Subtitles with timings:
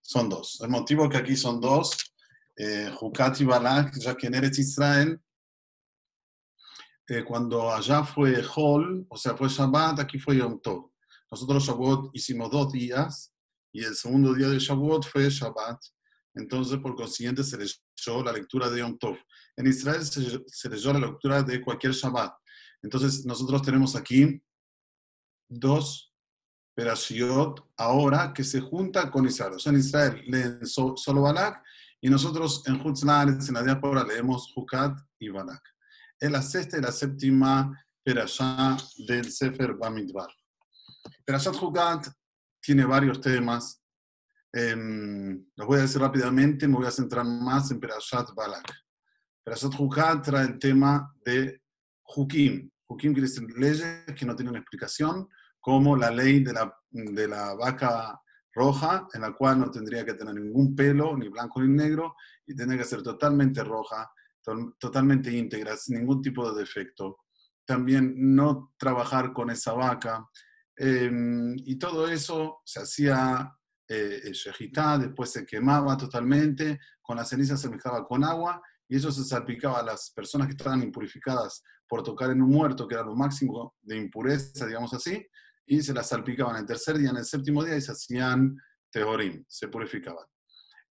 [0.00, 0.60] son dos.
[0.62, 1.96] El motivo que aquí son dos,
[2.56, 2.90] eh,
[3.38, 5.20] y Balak, ya que en Eretz Israel,
[7.06, 10.90] eh, cuando allá fue Hol, o sea, fue Shabbat, aquí fue Yom Tov.
[11.30, 13.32] Nosotros Shavuot hicimos dos días
[13.72, 15.80] y el segundo día de Shavuot fue Shabbat.
[16.34, 19.16] Entonces, por consiguiente, se leyó la lectura de Yom Tov.
[19.56, 22.34] En Israel se, se leyó la lectura de cualquier Shabbat.
[22.82, 24.40] Entonces, nosotros tenemos aquí
[25.48, 26.07] dos
[26.78, 29.54] Perashiot ahora que se junta con Israel.
[29.54, 31.60] O sea, en Israel leen solo Balak
[32.00, 35.60] y nosotros en Hutzlaretz, en la diáspora, leemos Hukat y Balak.
[36.20, 38.76] Es la sexta y la séptima Perashá
[39.08, 40.28] del Sefer Bamidbar.
[41.24, 42.06] Perashat Hukat
[42.60, 43.82] tiene varios temas.
[44.52, 44.76] Eh,
[45.56, 48.72] los voy a decir rápidamente, me voy a centrar más en Perashat Balak.
[49.42, 51.60] Perashat Hukat trae el tema de
[52.14, 52.70] Hukim.
[52.86, 55.28] Hukim quiere decir leyes que no tienen explicación
[55.68, 58.18] como la ley de la, de la vaca
[58.54, 62.14] roja, en la cual no tendría que tener ningún pelo, ni blanco ni negro,
[62.46, 64.10] y tendría que ser totalmente roja,
[64.78, 67.18] totalmente íntegra, sin ningún tipo de defecto.
[67.66, 70.26] También no trabajar con esa vaca.
[70.74, 73.52] Em, y todo eso se hacía
[73.86, 74.32] eh,
[75.00, 79.80] después se quemaba totalmente, con la ceniza se mezclaba con agua y eso se salpicaba
[79.80, 83.74] a las personas que estaban impurificadas por tocar en un muerto, que era lo máximo
[83.82, 85.26] de impureza, digamos así,
[85.68, 88.56] y se las salpicaban el tercer día, en el séptimo día y se hacían
[88.90, 90.26] teorim, se purificaban.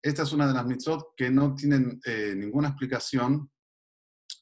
[0.01, 3.51] Esta es una de las mitzvot que no tienen eh, ninguna explicación,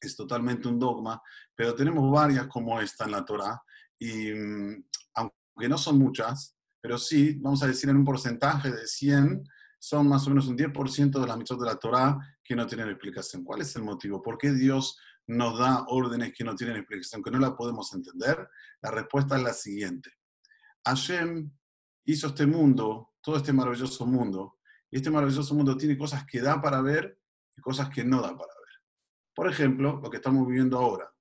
[0.02, 1.22] es totalmente un dogma,
[1.56, 3.62] pero tenemos varias como esta en la Torah,
[3.98, 8.86] y mm, aunque no son muchas, pero sí, vamos a decir en un porcentaje de
[8.86, 9.44] 100,
[9.80, 12.90] son más o menos un 10% de las mitzvot de la Torah que no tienen
[12.90, 13.44] explicación.
[13.44, 14.22] ¿Cuál es el motivo?
[14.22, 18.48] ¿Por qué Dios nos da órdenes que no tienen explicación, que no la podemos entender?
[18.82, 20.12] La respuesta es la siguiente.
[20.86, 21.52] Hashem
[22.06, 26.62] hizo este mundo, todo este maravilloso mundo, y este maravilloso mundo tiene cosas que da
[26.62, 27.20] para ver
[27.58, 28.84] y cosas que no da para ver.
[29.34, 31.12] Por ejemplo, lo que estamos viviendo ahora.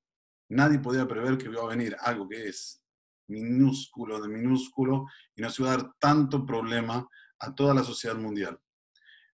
[0.50, 2.84] Nadie podía prever que iba a venir algo que es
[3.28, 7.08] minúsculo de minúsculo y nos iba a dar tanto problema
[7.38, 8.60] a toda la sociedad mundial.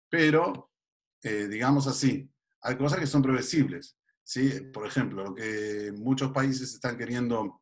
[0.09, 0.71] Pero,
[1.23, 2.29] eh, digamos así,
[2.61, 3.97] hay cosas que son previsibles.
[4.23, 4.61] ¿sí?
[4.73, 7.61] Por ejemplo, lo que muchos países están queriendo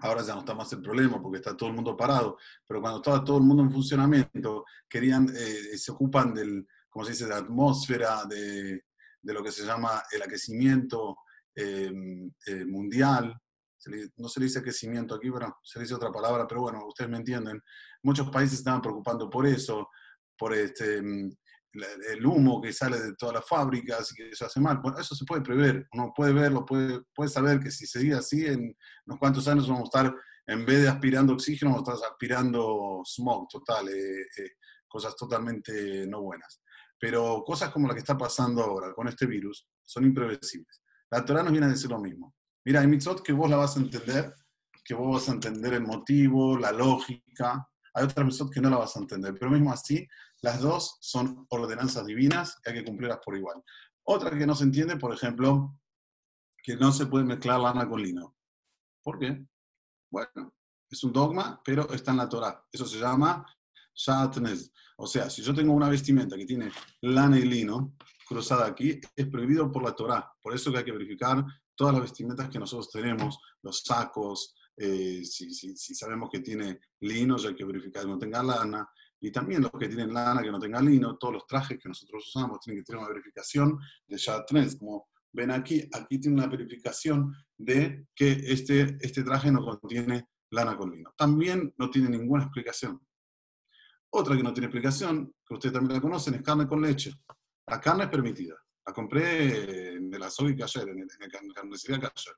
[0.00, 2.98] Ahora ya no está más el problema porque está todo el mundo parado, pero cuando
[2.98, 7.30] estaba todo el mundo en funcionamiento, querían, eh, se ocupan del, como se dice, de
[7.30, 8.84] la atmósfera, de,
[9.22, 11.18] de lo que se llama el aquecimiento
[11.54, 13.38] em, eh, mundial.
[14.16, 17.10] no se le dice aquecimiento aquí, bueno, se le dice otra palabra, pero bueno, ustedes
[17.10, 17.62] me entienden.
[18.02, 19.88] Muchos países estaban preocupando por eso,
[20.36, 21.30] por este, em,
[21.72, 24.78] el humo que sale de todas las fábricas y que eso hace mal.
[24.78, 28.46] Bueno, eso se puede prever, uno puede verlo, puede, puede saber que si sigue así,
[28.46, 28.76] en
[29.06, 30.16] unos cuantos años vamos a estar,
[30.46, 34.50] en vez de aspirando oxígeno, vamos a estar aspirando smog total, eh, eh,
[34.88, 36.60] cosas totalmente no buenas.
[36.98, 40.82] Pero cosas como la que está pasando ahora con este virus son imprevisibles.
[41.10, 42.34] La Torah nos viene a decir lo mismo.
[42.64, 44.34] Mira, hay mitzvot que vos la vas a entender,
[44.84, 47.66] que vos vas a entender el motivo, la lógica.
[47.94, 50.06] Hay otras mitzvot que no la vas a entender, pero mismo así
[50.42, 53.62] las dos son ordenanzas divinas que hay que cumplirlas por igual.
[54.04, 55.78] Otra que no se entiende, por ejemplo,
[56.62, 58.36] que no se puede mezclar lana con lino.
[59.02, 59.44] ¿Por qué?
[60.10, 60.54] Bueno,
[60.88, 62.64] es un dogma, pero está en la Torah.
[62.72, 63.46] Eso se llama
[63.94, 64.72] shatnez.
[64.96, 66.70] O sea, si yo tengo una vestimenta que tiene
[67.02, 67.94] lana y lino
[68.26, 70.32] cruzada aquí, es prohibido por la Torah.
[70.42, 75.22] Por eso que hay que verificar todas las vestimentas que nosotros tenemos, los sacos, eh,
[75.24, 78.88] si, si, sabemos que tiene lino, ya hay que verificar que no tenga lana,
[79.20, 82.26] y también los que tienen lana que no tengan lino, todos los trajes que nosotros
[82.26, 84.78] usamos tienen que tener una verificación de SHA-3.
[84.78, 90.76] Como ven aquí, aquí tiene una verificación de que este, este traje no contiene lana
[90.78, 91.12] con lino.
[91.14, 92.98] También no tiene ninguna explicación.
[94.12, 97.12] Otra que no tiene explicación, que ustedes también la conocen, es carne con leche.
[97.66, 98.56] La carne es permitida.
[98.86, 102.34] La compré en la Soy Kasher, en, la carnicería Kasher.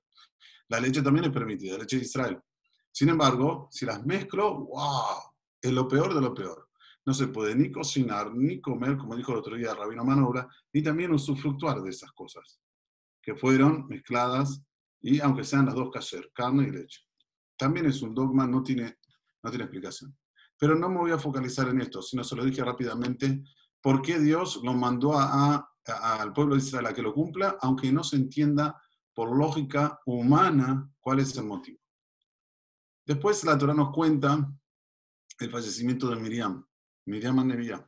[0.73, 2.41] La leche también es permitida, leche de Israel.
[2.91, 5.33] Sin embargo, si las mezclo, ¡wow!
[5.61, 6.69] Es lo peor de lo peor
[7.05, 10.83] no se puede ni cocinar, ni comer, como dijo el otro día Rabino Manobra, ni
[10.83, 12.61] también usufructuar de esas cosas,
[13.21, 14.63] que fueron mezcladas,
[15.01, 17.01] y aunque sean las dos caser, carne y leche.
[17.57, 18.99] También es un dogma, no tiene,
[19.43, 20.17] no tiene explicación.
[20.57, 23.43] Pero no me voy a focalizar en esto, sino se lo dije rápidamente,
[23.81, 27.91] por qué Dios lo mandó a, al pueblo de Israel a que lo cumpla, aunque
[27.91, 28.81] no se entienda
[29.15, 31.79] por lógica humana cuál es el motivo.
[33.05, 34.51] Después la Torah nos cuenta
[35.39, 36.65] el fallecimiento de Miriam.
[37.07, 37.87] Miriam Nevía.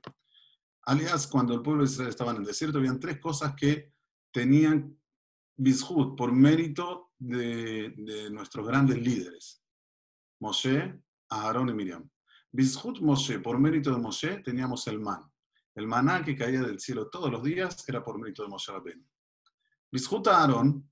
[0.87, 3.93] Alias, cuando el pueblo de Israel estaba en el desierto, habían tres cosas que
[4.33, 4.99] tenían
[5.57, 7.95] bishut por mérito de,
[8.31, 9.63] nuestros grandes líderes,
[10.41, 11.01] Moshe,
[11.31, 12.11] Aarón y Miriam.
[12.51, 15.23] Bishut Moshe, por mérito de Moshe, teníamos el man.
[15.75, 19.05] El maná que caía del cielo todos los días era por mérito de Moshe Rabbeinu.
[19.91, 20.91] Bishut Aaron,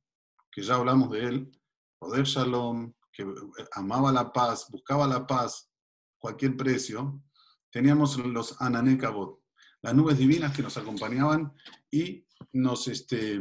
[0.53, 1.53] que ya hablamos de él,
[1.99, 3.27] Poder Shalom, que
[3.73, 5.71] amaba la paz, buscaba la paz,
[6.19, 7.23] cualquier precio,
[7.71, 9.41] teníamos los Ananekabot,
[9.81, 11.53] las nubes divinas que nos acompañaban
[11.91, 13.41] y nos este,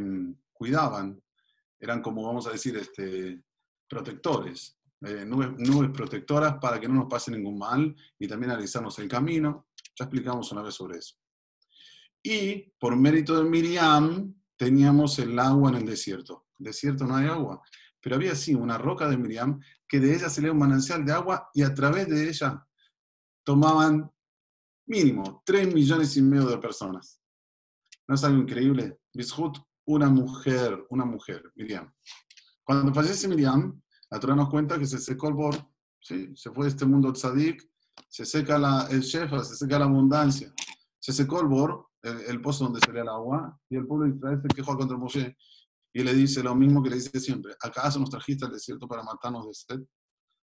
[0.52, 1.22] cuidaban.
[1.78, 3.42] Eran como, vamos a decir, este,
[3.88, 8.98] protectores, eh, nubes, nubes, protectoras para que no nos pase ningún mal y también analizarnos
[9.00, 9.68] el camino.
[9.98, 11.16] Ya explicamos una vez sobre eso.
[12.22, 16.46] Y por mérito de Miriam teníamos el agua en el desierto.
[16.62, 17.62] El desierto no hay agua
[18.02, 21.48] pero había sí una roca de Miriam que de ella salía un manancial de agua
[21.54, 22.66] y a través de ella
[23.44, 24.10] tomaban
[24.86, 27.20] mínimo 3 millones y medio de personas.
[28.08, 28.98] ¿No es algo increíble?
[29.14, 29.56] Bishut,
[29.86, 31.92] una mujer, una mujer, Miriam.
[32.64, 33.80] Cuando fallece Miriam,
[34.10, 35.56] la Torah nos cuenta que se secó el bor,
[36.00, 36.32] ¿sí?
[36.34, 37.62] se fue de este mundo tzadik,
[38.08, 40.52] se seca la, el shefa, se seca la abundancia,
[40.98, 44.40] se secó el bor, el, pozo donde salía el agua, y el pueblo de Israel
[44.42, 45.36] se quejó contra Moshe
[45.92, 49.02] y le dice lo mismo que le dice siempre, ¿acaso nos trajiste al desierto para
[49.02, 49.80] matarnos de sed?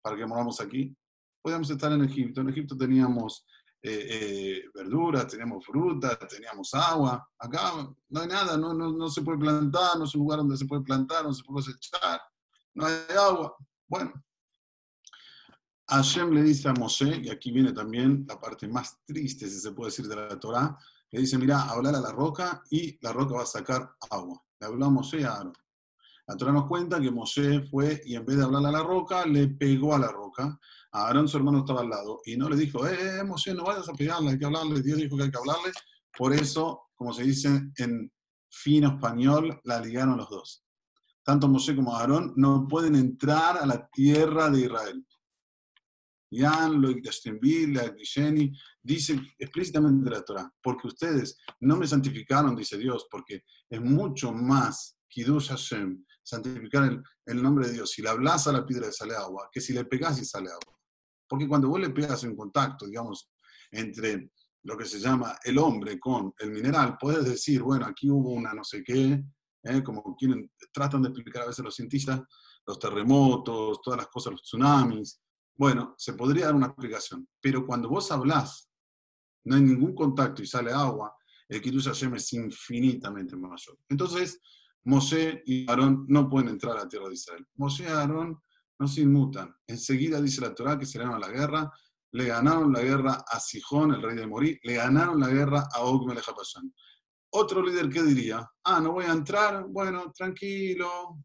[0.01, 0.95] ¿Para que moramos aquí?
[1.42, 2.42] Podíamos estar en Egipto.
[2.42, 3.45] En Egipto teníamos
[3.81, 7.28] eh, eh, verduras, teníamos frutas, teníamos agua.
[7.38, 7.74] Acá
[8.10, 10.66] no hay nada, no, no, no, se puede plantar, no es un lugar donde se
[10.66, 12.22] puede plantar, no se puede cosechar,
[12.74, 13.56] no hay agua.
[13.88, 14.13] Bueno,
[15.89, 19.72] Hashem le dice a Moshe, y aquí viene también la parte más triste, si se
[19.74, 20.78] puede decir, de la Torah,
[21.12, 24.68] le dice, mira, hablar a la roca y la roca va a sacar agua le
[24.69, 25.54] habló a Moshe a Aarón.
[26.25, 29.25] La Torah nos cuenta que Moshe fue y en vez de hablarle a la roca,
[29.25, 30.57] le pegó a la roca.
[30.94, 33.65] A Aarón su hermano estaba al lado y no le dijo, eh, eh, Moshe, no
[33.65, 34.81] vayas a pegarle, hay que hablarle.
[34.81, 35.71] Dios dijo que hay que hablarle.
[36.18, 38.12] Por eso, como se dice en
[38.50, 40.63] fino español, la ligaron los dos.
[41.24, 45.06] Tanto Moshe como Aarón no pueden entrar a la tierra de Israel.
[46.31, 47.10] Jan, Loic de
[48.83, 54.97] dice explícitamente la Torah, porque ustedes no me santificaron, dice Dios, porque es mucho más
[55.07, 57.91] Kiddush Hashem, santificar el, el, nombre de Dios.
[57.91, 60.77] Si le hablas a la piedra sale agua, que si le pegas y sale agua.
[61.27, 63.31] Porque cuando vos le pegas en contacto, digamos,
[63.71, 64.30] entre
[64.63, 68.53] lo que se llama el hombre con el mineral, puedes decir, bueno, aquí hubo una
[68.53, 69.24] no sé qué,
[69.63, 69.83] ¿eh?
[69.83, 72.21] como quieren, tratan de explicar a veces los cientistas,
[72.65, 75.19] los terremotos, todas las cosas, los tsunamis,
[75.56, 78.69] bueno, se podría dar una explicación, pero cuando vos hablás,
[79.45, 81.16] no hay ningún contacto y sale agua,
[81.48, 83.78] el Kiddush Hashem es infinitamente mayor.
[83.90, 84.40] Entonces,
[84.86, 87.45] Moshe y Aarón no pueden entrar a la tierra de Israel.
[87.56, 88.40] Moshe y Aarón
[88.80, 89.56] no se inmutan.
[89.68, 91.72] Enseguida dice la Torah que se a la guerra,
[92.12, 95.81] le ganaron la guerra a Sijón, el rey de Morí, le ganaron la guerra a
[95.81, 96.25] Og Melech
[97.31, 101.18] Otro líder que diría, ah, no voy a entrar, bueno, tranquilo,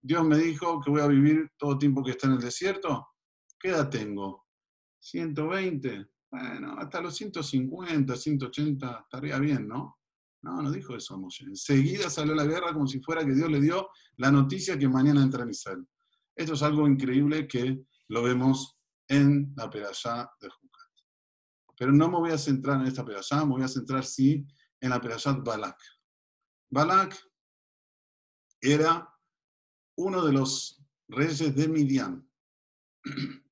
[0.00, 3.08] Dios me dijo que voy a vivir todo el tiempo que está en el desierto,
[3.58, 4.46] ¿Qué edad tengo?
[5.00, 6.06] 120.
[6.30, 9.98] Bueno, hasta los 150, 180 estaría bien, ¿no?
[10.42, 11.44] No, no dijo eso Moshe.
[11.44, 15.22] Enseguida salió la guerra como si fuera que Dios le dio la noticia que mañana
[15.22, 15.86] entra en Israel.
[16.34, 18.78] Esto es algo increíble que lo vemos
[19.08, 20.90] en la Perashá de Jucat.
[21.78, 24.46] Pero no me voy a centrar en esta Perashá, me voy a centrar sí
[24.80, 25.78] en la Perashá Balak.
[26.70, 27.16] Balak
[28.60, 29.08] era
[29.96, 32.28] uno de los reyes de Midian.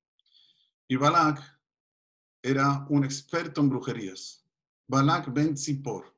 [0.87, 1.54] Y Balak
[2.45, 4.45] era un experto en brujerías.
[4.87, 6.15] Balak ben Zippor.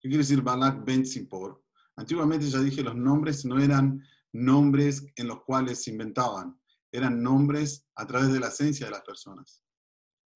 [0.00, 1.64] ¿Qué quiere decir Balak ben Zippor?
[1.96, 4.00] Antiguamente ya dije, los nombres no eran
[4.32, 6.56] nombres en los cuales se inventaban,
[6.92, 9.64] eran nombres a través de la esencia de las personas.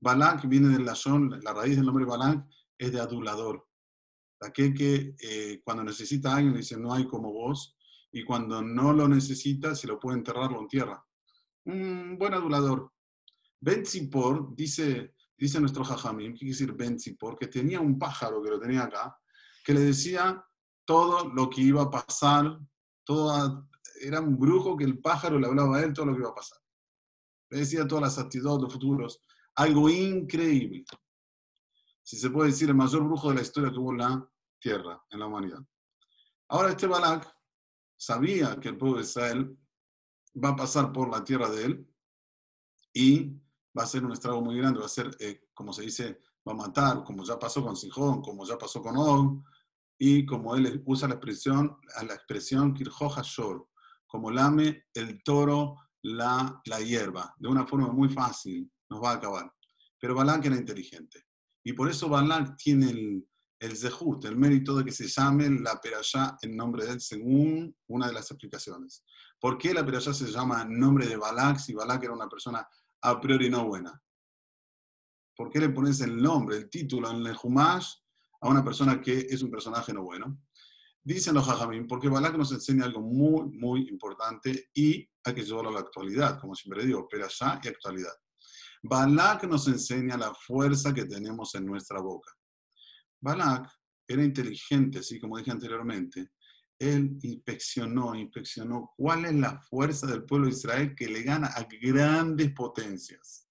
[0.00, 2.44] Balak viene del Lashon, la raíz del nombre Balak
[2.76, 3.64] es de adulador.
[4.40, 7.76] Aquel que eh, cuando necesita a alguien le dice no hay como vos,
[8.10, 11.02] y cuando no lo necesita, si lo puede enterrar, lo entierra.
[11.64, 12.92] Un buen adulador.
[13.64, 13.84] Ben
[14.56, 18.84] dice, dice nuestro Jajamim, ¿qué quiere decir Ben Que tenía un pájaro que lo tenía
[18.84, 19.18] acá,
[19.64, 20.40] que le decía
[20.84, 22.60] todo lo que iba a pasar,
[23.02, 23.68] todo,
[24.00, 26.34] era un brujo que el pájaro le hablaba a él todo lo que iba a
[26.34, 26.58] pasar.
[27.50, 29.20] Le decía todas las actitudes, los futuros.
[29.56, 30.84] Algo increíble.
[32.04, 34.28] Si se puede decir, el mayor brujo de la historia que hubo en la
[34.60, 35.58] tierra, en la humanidad.
[36.50, 37.28] Ahora este Balak
[37.96, 39.58] sabía que el pueblo de Israel
[40.42, 41.88] va a pasar por la tierra de él
[42.94, 43.41] y
[43.76, 46.52] va a ser un estrago muy grande, va a ser, eh, como se dice, va
[46.52, 49.42] a matar, como ya pasó con Sijón, como ya pasó con Og,
[49.98, 51.76] y como él usa la expresión,
[52.06, 53.68] la expresión Shor,
[54.06, 59.14] como lame el toro la, la hierba, de una forma muy fácil, nos va a
[59.14, 59.52] acabar.
[60.00, 61.24] Pero Balak era inteligente.
[61.64, 63.28] Y por eso Balak tiene el,
[63.60, 67.74] el zehut, el mérito de que se llame la perashá en nombre de él, según
[67.86, 69.04] una de las explicaciones.
[69.38, 72.66] ¿Por qué la perashá se llama en nombre de Balak si Balak era una persona
[73.02, 74.00] a priori no buena.
[75.36, 77.94] ¿Por qué le pones el nombre, el título en el Humash
[78.40, 80.40] a una persona que es un personaje no bueno?
[81.02, 85.70] Dicen los Jajamim, porque Balak nos enseña algo muy, muy importante y hay que llevarlo
[85.70, 88.12] a la actualidad, como siempre digo, pero allá y actualidad.
[88.84, 92.30] Balak nos enseña la fuerza que tenemos en nuestra boca.
[93.20, 93.68] Balak
[94.06, 96.30] era inteligente, así como dije anteriormente.
[96.82, 101.68] Él inspeccionó, inspeccionó cuál es la fuerza del pueblo de Israel que le gana a
[101.80, 103.46] grandes potencias.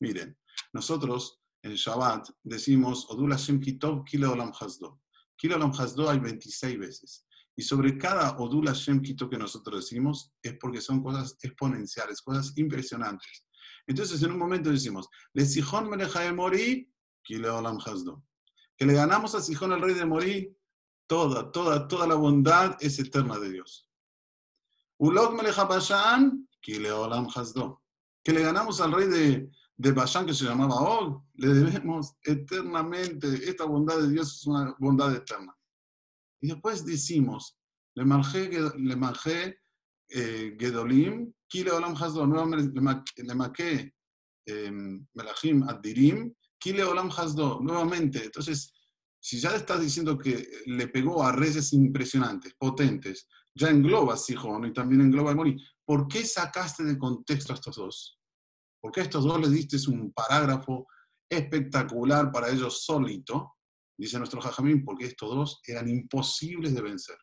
[0.00, 0.34] Miren,
[0.72, 5.02] nosotros en Shabbat decimos, Odul Hashem Kitov, Kilo Olam Hasdo.
[5.36, 7.26] Kilo Olam Hasdo hay 26 veces.
[7.54, 12.56] Y sobre cada Odul Hashem Kitov que nosotros decimos es porque son cosas exponenciales, cosas
[12.56, 13.44] impresionantes.
[13.86, 16.90] Entonces en un momento decimos, Le de Mori,
[17.22, 18.24] Kilo Olam Hasdo.
[18.74, 20.56] Que le ganamos a Sijón el rey de Mori,
[21.10, 23.88] toda, toda, toda la bondad es eterna de Dios.
[28.22, 29.50] Que le ganamos al rey de
[29.80, 34.76] de Bashan que se llamaba Og, le debemos eternamente, esta bondad de Dios es una
[34.78, 35.56] bondad eterna.
[36.42, 37.56] Y después decimos,
[37.94, 39.58] le manjé
[40.10, 43.94] eh, Gedolim, Kile Olam Hasdo, le maqué
[44.44, 48.26] em, Melachim Adirim, Kile Olam Hasdo, nuevamente.
[48.26, 48.74] Entonces,
[49.20, 54.66] si ya estás diciendo que le pegó a reyes impresionantes, potentes, ya engloba a Sihon
[54.66, 58.20] y también engloba a Mori, ¿por qué sacaste de contexto a estos dos?
[58.80, 60.86] porque a estos dos les diste un parágrafo
[61.28, 63.56] espectacular para ellos solito,
[63.96, 67.18] dice nuestro Jajamín, porque estos dos eran imposibles de vencer.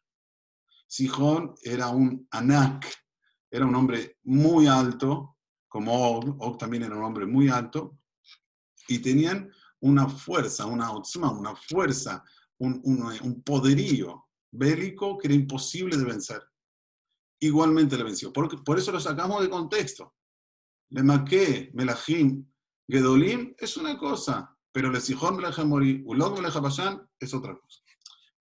[0.87, 2.87] Sijón era un anak,
[3.51, 5.37] era un hombre muy alto,
[5.67, 7.99] como Og, Og también era un hombre muy alto,
[8.87, 9.51] y tenían
[9.81, 12.23] una fuerza, una una fuerza,
[12.59, 16.41] un, un, poderío bélico que era imposible de vencer.
[17.39, 18.33] Igualmente le venció.
[18.33, 20.15] Por, por eso lo sacamos de contexto.
[20.89, 22.45] Le maqué, melajim,
[22.87, 27.81] gedolim es una cosa, pero le sijón melajim mori, ulog melajim es otra cosa.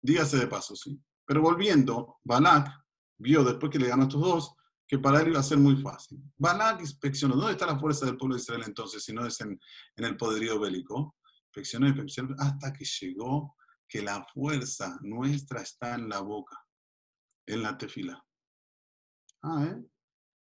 [0.01, 0.99] Dígase de paso, sí.
[1.25, 2.69] Pero volviendo, Balak
[3.17, 4.55] vio después que le ganó a estos dos
[4.87, 6.21] que para él iba a ser muy fácil.
[6.37, 9.59] Balak inspeccionó, ¿dónde está la fuerza del pueblo de Israel entonces, si no es en,
[9.95, 11.15] en el poderío bélico?
[11.55, 13.55] Inspeccionó, hasta que llegó
[13.87, 16.57] que la fuerza nuestra está en la boca,
[17.45, 18.23] en la tefila.
[19.41, 19.85] Ah, ¿eh?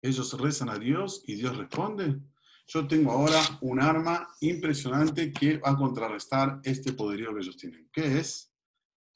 [0.02, 2.20] Ellos rezan a Dios y Dios responde.
[2.68, 7.90] Yo tengo ahora un arma impresionante que va a contrarrestar este poderío que ellos tienen.
[7.92, 8.52] ¿Qué es?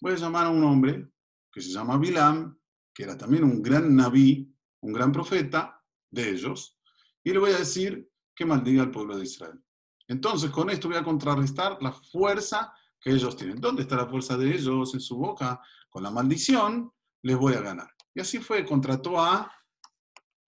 [0.01, 1.09] Voy a llamar a un hombre
[1.51, 2.57] que se llama Bilam,
[2.93, 6.77] que era también un gran naví, un gran profeta de ellos,
[7.23, 9.61] y le voy a decir que maldiga al pueblo de Israel.
[10.07, 13.59] Entonces, con esto voy a contrarrestar la fuerza que ellos tienen.
[13.59, 14.93] ¿Dónde está la fuerza de ellos?
[14.93, 15.61] En su boca.
[15.89, 16.91] Con la maldición
[17.23, 17.89] les voy a ganar.
[18.13, 19.51] Y así fue, contrató a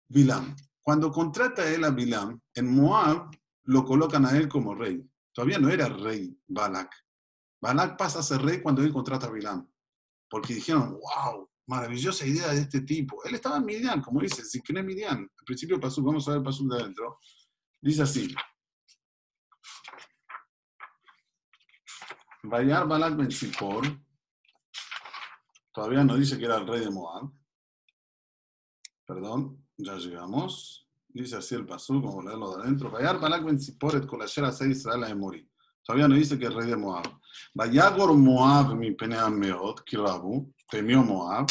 [0.07, 0.55] Bilam.
[0.81, 3.29] Cuando contrata él a Bilam, en Moab
[3.63, 5.07] lo colocan a él como rey.
[5.33, 6.91] Todavía no era rey Balak.
[7.61, 9.69] Balak pasa a ser rey cuando él contrata a Bilam.
[10.29, 13.23] Porque dijeron, wow, maravillosa idea de este tipo.
[13.23, 15.19] Él estaba en Midian, como dice, si quiere Midian.
[15.19, 17.19] Al principio pasó, vamos a ver el de adentro.
[17.81, 18.35] Dice así.
[22.43, 23.29] Bayar Balak Ben
[25.73, 27.31] Todavía no dice que era el rey de Moab.
[29.05, 29.59] Perdón.
[29.81, 30.85] Ya llegamos.
[31.07, 32.91] Dice así el pasú, como leerlo de adentro.
[32.91, 35.49] Vayar Balak ben Ziporet con la Shera Israel a morir.
[35.83, 37.05] Todavía no dice que es rey de Moab.
[37.53, 41.47] Vayagor Moab mi penea meot, kirabu, temió Moab.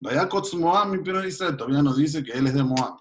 [0.00, 1.56] Vayakotz Moab mi penea Israel.
[1.56, 2.98] Todavía no dice que él es de Moab.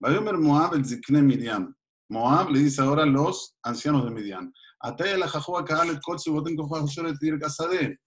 [0.00, 1.76] Vayomer Moab el Zikne Midian.
[2.08, 4.52] Moab le dice ahora los ancianos de Midian.
[4.82, 8.00] Ataya la Jajua Kaal el Kotz y Boten Kofar Shoret Tir Kasade.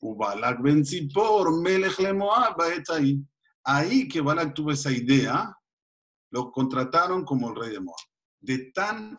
[0.00, 3.22] Ubalak ben Zipor, Melech le Moab, ahí
[3.64, 5.54] ahí que Balak tuvo esa idea,
[6.30, 7.96] lo contrataron como el rey de Moab.
[8.40, 9.18] De tan,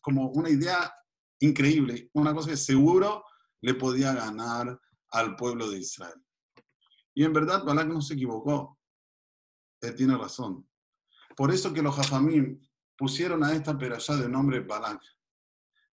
[0.00, 0.92] como una idea
[1.40, 3.24] increíble, una cosa que seguro
[3.60, 4.78] le podía ganar
[5.10, 6.22] al pueblo de Israel.
[7.14, 8.78] Y en verdad Balak no se equivocó.
[9.80, 10.68] Él tiene razón.
[11.36, 12.60] Por eso que los Jafamim
[12.96, 15.02] pusieron a esta perashá de nombre Balak,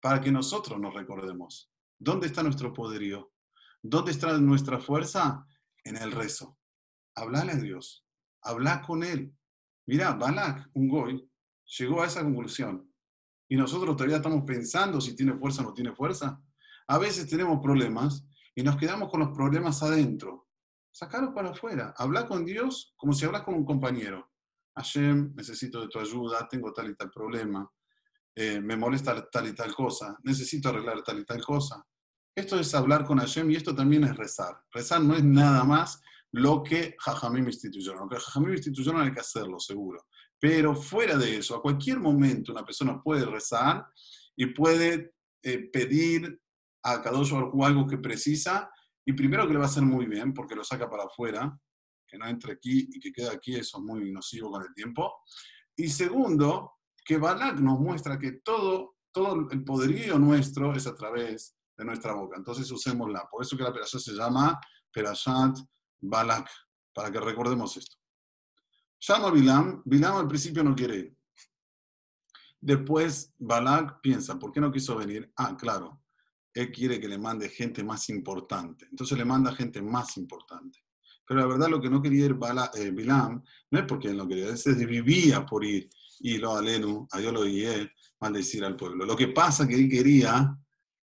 [0.06, 1.74] para que nosotros nos recordemos.
[1.98, 3.34] ¿Dónde está nuestro poderío?
[3.82, 5.48] ¿Dónde está nuestra fuerza?
[5.84, 6.60] En el rezo.
[7.16, 8.06] Hablale a Dios,
[8.44, 9.36] habla con Él.
[9.88, 11.28] Mira, Balak, un goy,
[11.80, 12.88] llegó a esa conclusión.
[13.50, 16.40] Y nosotros todavía estamos pensando si tiene fuerza o no tiene fuerza.
[16.88, 20.50] A veces tenemos problemas y nos quedamos con los problemas adentro.
[20.92, 21.96] Sacarlos para afuera.
[21.98, 24.32] Habla con Dios como si hablas con un compañero.
[24.76, 27.68] Hashem, necesito de tu ayuda, tengo tal y tal problema,
[28.36, 31.86] eh, me molesta tal y tal cosa, necesito arreglar tal y tal cosa.
[32.36, 34.62] Esto es hablar con Hashem y esto también es rezar.
[34.72, 36.02] Rezar no es nada más
[36.34, 38.02] lo que Jajamim instituyeron.
[38.02, 40.06] Lo que Jajamim instituyeron hay que hacerlo, seguro.
[40.38, 43.88] Pero fuera de eso, a cualquier momento una persona puede rezar
[44.36, 46.42] y puede eh, pedir
[46.84, 48.70] a Kadosh Baruj algo que precisa,
[49.06, 51.58] y primero que le va a hacer muy bien, porque lo saca para afuera,
[52.08, 55.14] que no entre aquí y que quede aquí, eso es muy nocivo con el tiempo.
[55.76, 56.75] Y segundo,
[57.06, 62.14] que Balak nos muestra que todo, todo el poderío nuestro es a través de nuestra
[62.14, 62.36] boca.
[62.36, 63.28] Entonces usémosla.
[63.30, 64.60] Por eso que la perashat se llama
[64.92, 65.58] Perashat
[66.02, 66.50] Balak,
[66.94, 67.96] para que recordemos esto.
[69.00, 71.18] Llama a Bilam, Bilam al principio no quiere ir.
[72.60, 75.32] Después Balak piensa, ¿por qué no quiso venir?
[75.38, 76.02] Ah, claro,
[76.54, 78.88] él quiere que le mande gente más importante.
[78.90, 80.80] Entonces le manda gente más importante.
[81.28, 82.38] Pero la verdad lo que no quería ir
[82.76, 87.08] eh, Bilam no es porque él no quería, él vivía por ir y lo alenu,
[87.12, 89.06] a Dios lo guié, maldecir al pueblo.
[89.06, 90.56] Lo que pasa que él quería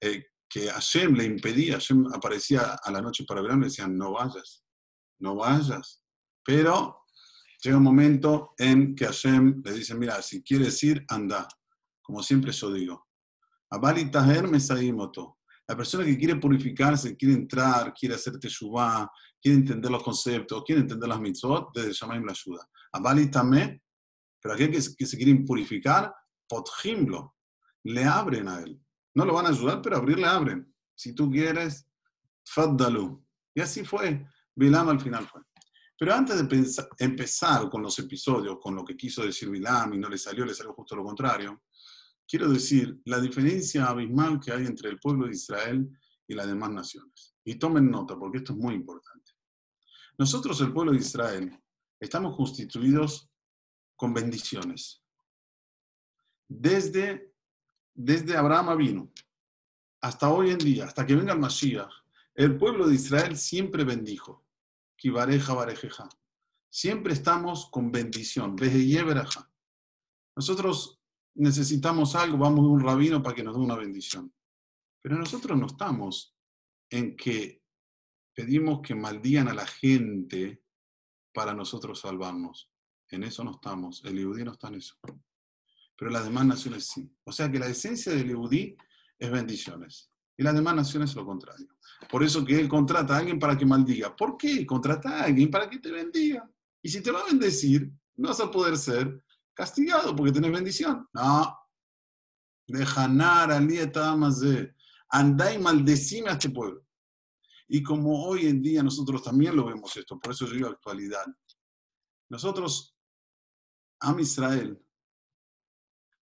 [0.00, 3.96] eh, que Hashem le impedía, Hashem aparecía a la noche para verano y le decían,
[3.96, 4.64] no vayas,
[5.20, 6.02] no vayas.
[6.44, 7.04] Pero
[7.62, 11.46] llega un momento en que Hashem le dice, mira, si quieres ir, anda.
[12.02, 13.06] Como siempre yo digo.
[13.70, 13.80] La
[15.76, 19.10] persona que quiere purificarse, quiere entrar, quiere hacer teshuvah,
[19.40, 22.66] quiere entender los conceptos, quiere entender las mitzvot, desde Shamaim la ayuda.
[22.92, 23.82] Abali Tamé,
[24.40, 26.14] pero aquel que, que se quiere purificar,
[26.48, 27.36] potjimlo,
[27.84, 28.80] le abren a él.
[29.14, 30.74] No lo van a ayudar, pero abrir le abren.
[30.94, 31.86] Si tú quieres,
[32.44, 33.24] faddalu.
[33.54, 34.26] Y así fue.
[34.54, 35.42] Bilam al final fue.
[35.98, 40.08] Pero antes de empezar con los episodios, con lo que quiso decir Bilam y no
[40.08, 41.64] le salió, le salió justo lo contrario,
[42.26, 45.88] quiero decir la diferencia abismal que hay entre el pueblo de Israel
[46.26, 47.34] y las demás naciones.
[47.44, 49.32] Y tomen nota, porque esto es muy importante.
[50.18, 51.58] Nosotros, el pueblo de Israel,
[51.98, 53.27] estamos constituidos
[53.98, 55.02] con bendiciones.
[56.46, 57.34] Desde,
[57.92, 59.12] desde Abraham vino
[60.00, 61.90] hasta hoy en día, hasta que venga el Mashiach,
[62.34, 64.46] el pueblo de Israel siempre bendijo.
[64.96, 66.08] Kibareja barejeja.
[66.70, 68.54] Siempre estamos con bendición.
[70.36, 71.00] Nosotros
[71.34, 74.32] necesitamos algo, vamos a un rabino para que nos dé una bendición.
[75.02, 76.36] Pero nosotros no estamos
[76.90, 77.64] en que
[78.32, 80.62] pedimos que maldigan a la gente
[81.32, 82.67] para nosotros salvarnos.
[83.10, 84.04] En eso no estamos.
[84.04, 84.96] El Eudí no está en eso.
[85.96, 87.10] Pero las demás naciones sí.
[87.24, 88.76] O sea que la esencia del Eudí
[89.18, 90.10] es bendiciones.
[90.36, 91.66] Y las demás naciones lo contrario.
[92.10, 94.14] Por eso que él contrata a alguien para que maldiga.
[94.14, 94.64] ¿Por qué?
[94.64, 96.48] Contrata a alguien para que te bendiga.
[96.80, 101.08] Y si te va a bendecir, no vas a poder ser castigado porque tenés bendición.
[101.12, 101.58] No.
[102.68, 103.90] Deja nada al día
[105.10, 106.84] andá y maldecime a este pueblo.
[107.66, 111.26] Y como hoy en día nosotros también lo vemos esto, por eso yo digo actualidad.
[112.30, 112.97] Nosotros
[114.00, 114.80] Am Israel,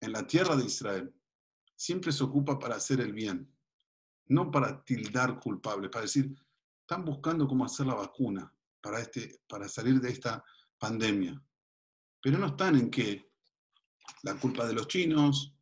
[0.00, 1.14] en la tierra de Israel,
[1.76, 3.54] siempre se ocupa para hacer el bien,
[4.26, 6.34] no para tildar culpable, para decir,
[6.80, 10.44] están buscando cómo hacer la vacuna para, este, para salir de esta
[10.78, 11.42] pandemia.
[12.22, 13.30] Pero no están en que
[14.22, 15.54] la culpa de los chinos,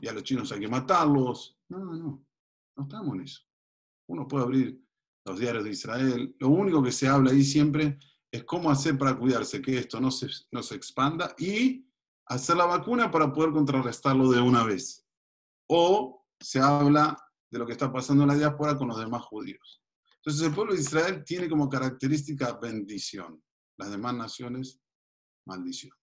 [0.00, 1.56] y a los chinos hay que matarlos.
[1.68, 2.26] No, no, no,
[2.76, 3.42] no estamos en eso.
[4.06, 4.82] Uno puede abrir
[5.24, 7.98] los diarios de Israel, lo único que se habla ahí siempre
[8.30, 11.86] es cómo hacer para cuidarse que esto no se, no se expanda y
[12.26, 15.06] hacer la vacuna para poder contrarrestarlo de una vez.
[15.68, 17.16] O se habla
[17.50, 19.82] de lo que está pasando en la diáspora con los demás judíos.
[20.16, 23.42] Entonces el pueblo de Israel tiene como característica bendición,
[23.78, 24.80] las demás naciones
[25.46, 25.96] maldición.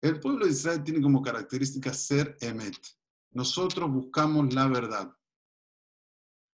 [0.00, 2.76] El pueblo de Israel tiene como característica ser emet.
[3.32, 5.10] Nosotros buscamos la verdad.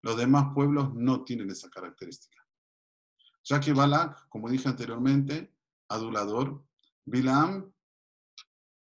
[0.03, 2.36] Los demás pueblos no tienen esa característica.
[3.49, 5.53] Ya que Balak, como dije anteriormente,
[5.87, 6.65] adulador,
[7.05, 7.71] Bilam,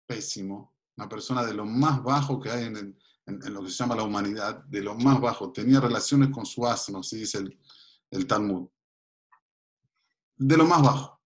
[0.05, 4.03] pésimo, una persona de lo más bajo que hay en, lo que se llama la
[4.03, 7.45] humanidad, de lo más bajo, tenía relaciones con su asno, así dice
[8.11, 8.67] el, Talmud,
[10.35, 11.21] de lo más bajo.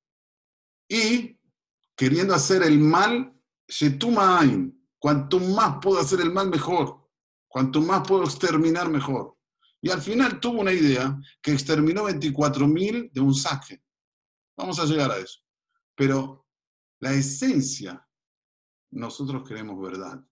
[0.87, 1.39] Y
[1.95, 3.33] queriendo hacer el mal,
[4.99, 7.09] cuanto más puedo hacer el mal, mejor.
[7.47, 9.32] Cuanto más puedo exterminar, mejor.
[9.83, 13.83] Y al final tuvo una idea que exterminó 24.000 de un saque.
[14.55, 15.41] Vamos a llegar a eso.
[15.93, 16.47] Pero
[17.01, 18.07] la esencia,
[18.91, 20.25] nosotros queremos verdad.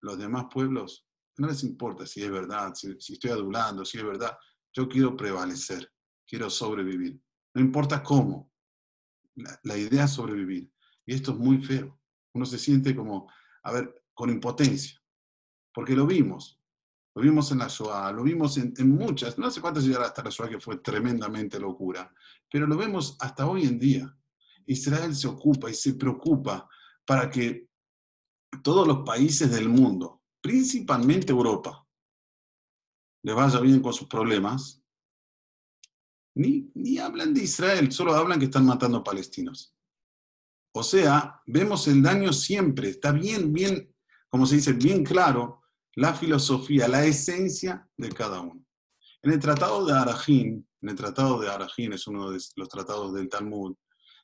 [0.00, 1.06] Los demás pueblos,
[1.36, 4.34] no les importa si es verdad, si, estoy adulando, si es verdad.
[4.72, 5.92] Yo quiero prevalecer,
[6.26, 7.20] quiero sobrevivir.
[7.52, 8.50] No importa cómo.
[9.34, 10.72] La, la idea es sobrevivir.
[11.04, 12.00] Y esto es muy feo.
[12.32, 13.30] Uno se siente como,
[13.64, 14.98] a ver, con impotencia.
[15.74, 16.58] Porque lo vimos.
[17.14, 20.30] Lo vimos en la Shoah, lo vimos en, muchas, no sé cuántas llegar hasta la
[20.30, 22.12] Shoah, que fue tremendamente locura,
[22.50, 24.16] pero lo vemos hasta hoy en día.
[24.66, 26.68] Israel se ocupa y se preocupa
[27.04, 27.68] para que
[28.62, 31.86] todos los países del mundo, principalmente Europa,
[33.22, 34.82] le vaya bien con sus problemas.
[36.36, 39.72] Ni, ni hablan de Israel, solo hablan que están matando palestinos.
[40.72, 43.94] O sea, vemos el daño siempre, está bien, bien
[44.34, 45.62] como se dice bien claro,
[45.96, 48.64] la filosofía, la esencia de cada uno.
[49.22, 53.14] En el tratado de Arajín, en el tratado de Arajín es uno de los tratados
[53.14, 53.74] del Talmud,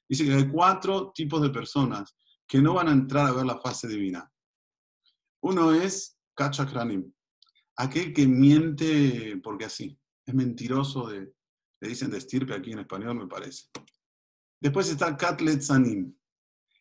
[0.09, 3.61] dice que hay cuatro tipos de personas que no van a entrar a ver la
[3.61, 4.30] fase divina.
[5.42, 7.12] Uno es Kachakranim,
[7.76, 11.33] aquel que miente porque así, es mentiroso, de,
[11.80, 13.68] le dicen de estirpe aquí en español, me parece.
[14.61, 16.14] Después está Katlet Sanim,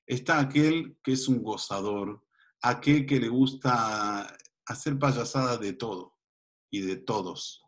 [0.06, 2.22] está aquel que es un gozador,
[2.62, 4.36] aquel que le gusta
[4.70, 6.16] hacer payasada de todo
[6.72, 7.64] y de todos.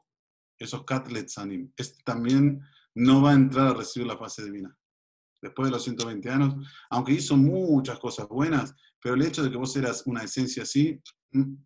[0.57, 1.73] Esos Katlet Sanim.
[1.75, 2.61] Este también
[2.93, 4.75] no va a entrar a recibir la fase divina.
[5.41, 6.55] Después de los 120 años,
[6.91, 11.01] aunque hizo muchas cosas buenas, pero el hecho de que vos eras una esencia así,
[11.31, 11.65] mm,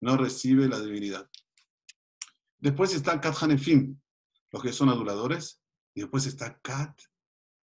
[0.00, 1.30] No recibe la divinidad.
[2.58, 4.00] Después está Kat Hanefim,
[4.50, 5.60] los que son aduladores.
[5.94, 7.00] Y después está Kat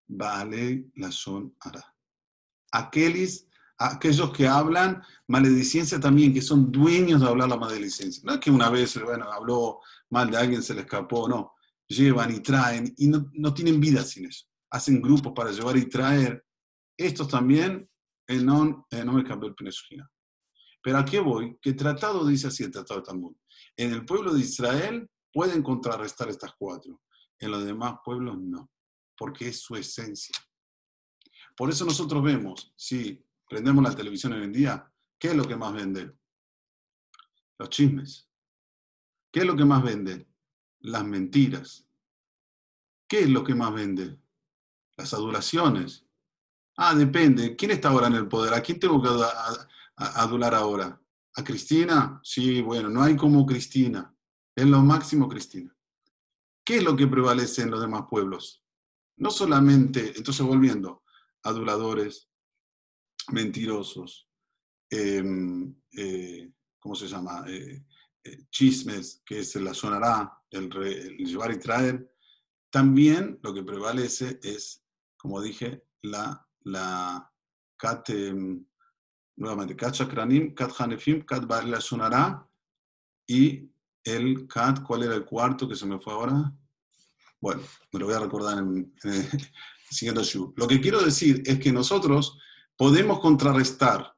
[0.06, 1.96] Baale Lashon Ara.
[2.70, 3.47] Aquelis,
[3.78, 8.22] aquellos que hablan maledicencia también, que son dueños de hablar la maledicencia.
[8.24, 11.54] No es que una vez, bueno, habló mal de alguien, se le escapó, no.
[11.86, 14.46] Llevan y traen y no, no tienen vida sin eso.
[14.70, 16.44] Hacen grupos para llevar y traer
[16.96, 17.88] estos también
[18.26, 20.10] el no, no me cambió el Pineshina.
[20.82, 21.56] Pero ¿a qué voy?
[21.60, 23.34] Que tratado dice así el tratado de Talmud.
[23.76, 27.00] En el pueblo de Israel pueden contrarrestar estas cuatro.
[27.38, 28.70] En los demás pueblos no,
[29.16, 30.34] porque es su esencia.
[31.56, 35.56] Por eso nosotros vemos, si prendemos la televisión hoy en día, ¿qué es lo que
[35.56, 36.12] más vende?
[37.58, 38.28] Los chismes.
[39.32, 40.28] ¿Qué es lo que más vende?
[40.80, 41.86] Las mentiras.
[43.08, 44.18] ¿Qué es lo que más vende?
[44.96, 46.06] Las adulaciones.
[46.76, 47.56] Ah, depende.
[47.56, 48.54] ¿Quién está ahora en el poder?
[48.54, 49.08] ¿A quién tengo que
[49.96, 51.00] adular ahora?
[51.34, 52.20] ¿A Cristina?
[52.22, 54.14] Sí, bueno, no hay como Cristina.
[54.54, 55.74] Es lo máximo Cristina.
[56.64, 58.62] ¿Qué es lo que prevalece en los demás pueblos?
[59.16, 61.02] No solamente, entonces volviendo,
[61.42, 62.27] aduladores,
[63.30, 64.28] mentirosos,
[64.90, 67.44] em, eh, ¿cómo se llama?
[67.48, 67.84] Eh,
[68.24, 72.14] eh, chismes, que es la sonará, el, el llevar y traer.
[72.70, 74.84] También lo que prevalece es,
[75.16, 77.30] como dije, la la
[77.76, 78.64] Kat, em,
[79.36, 82.46] nuevamente, Kat Chakranim, Kat Hanefim, Kat Barla Sunara
[83.26, 83.70] y
[84.04, 86.52] el Kat, ¿cuál era el cuarto que se me fue ahora?
[87.40, 87.62] Bueno,
[87.92, 89.28] me lo voy a recordar en, el
[89.90, 90.52] siguiente show.
[90.56, 92.38] Lo que quiero decir es que nosotros
[92.78, 94.14] podemos contrarrestar,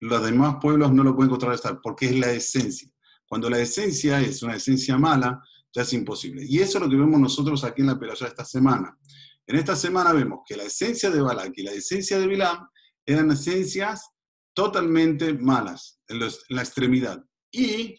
[0.00, 2.90] los demás pueblos no lo pueden contrarrestar porque es la esencia.
[3.26, 5.40] Cuando la esencia es una esencia mala,
[5.72, 6.44] ya es imposible.
[6.46, 8.98] Y eso es lo que vemos nosotros aquí en la Perashá esta semana.
[9.46, 12.68] En esta semana vemos que la esencia de Balak y la esencia de Bilam
[13.06, 14.10] eran esencias
[14.54, 17.24] totalmente malas, en, la extremidad.
[17.52, 17.96] Y,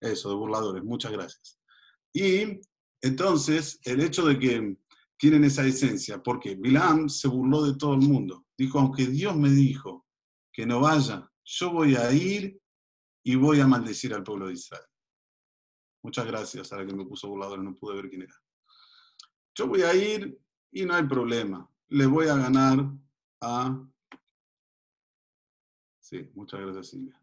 [0.00, 1.58] eso, de burladores, muchas gracias.
[2.12, 2.60] Y
[3.02, 4.76] entonces, el hecho de que
[5.16, 8.45] tienen esa esencia, porque Bilam se burló de todo el mundo.
[8.58, 10.06] Dijo, aunque Dios me dijo
[10.52, 12.60] que no vaya, yo voy a ir
[13.22, 14.84] y voy a maldecir al pueblo de Israel.
[16.02, 18.34] Muchas gracias a la que me puso burlador, no pude ver quién era.
[19.54, 20.38] Yo voy a ir
[20.70, 21.68] y no hay problema.
[21.88, 22.92] Le voy a ganar
[23.40, 23.84] a...
[26.00, 27.20] Sí, muchas gracias Silvia.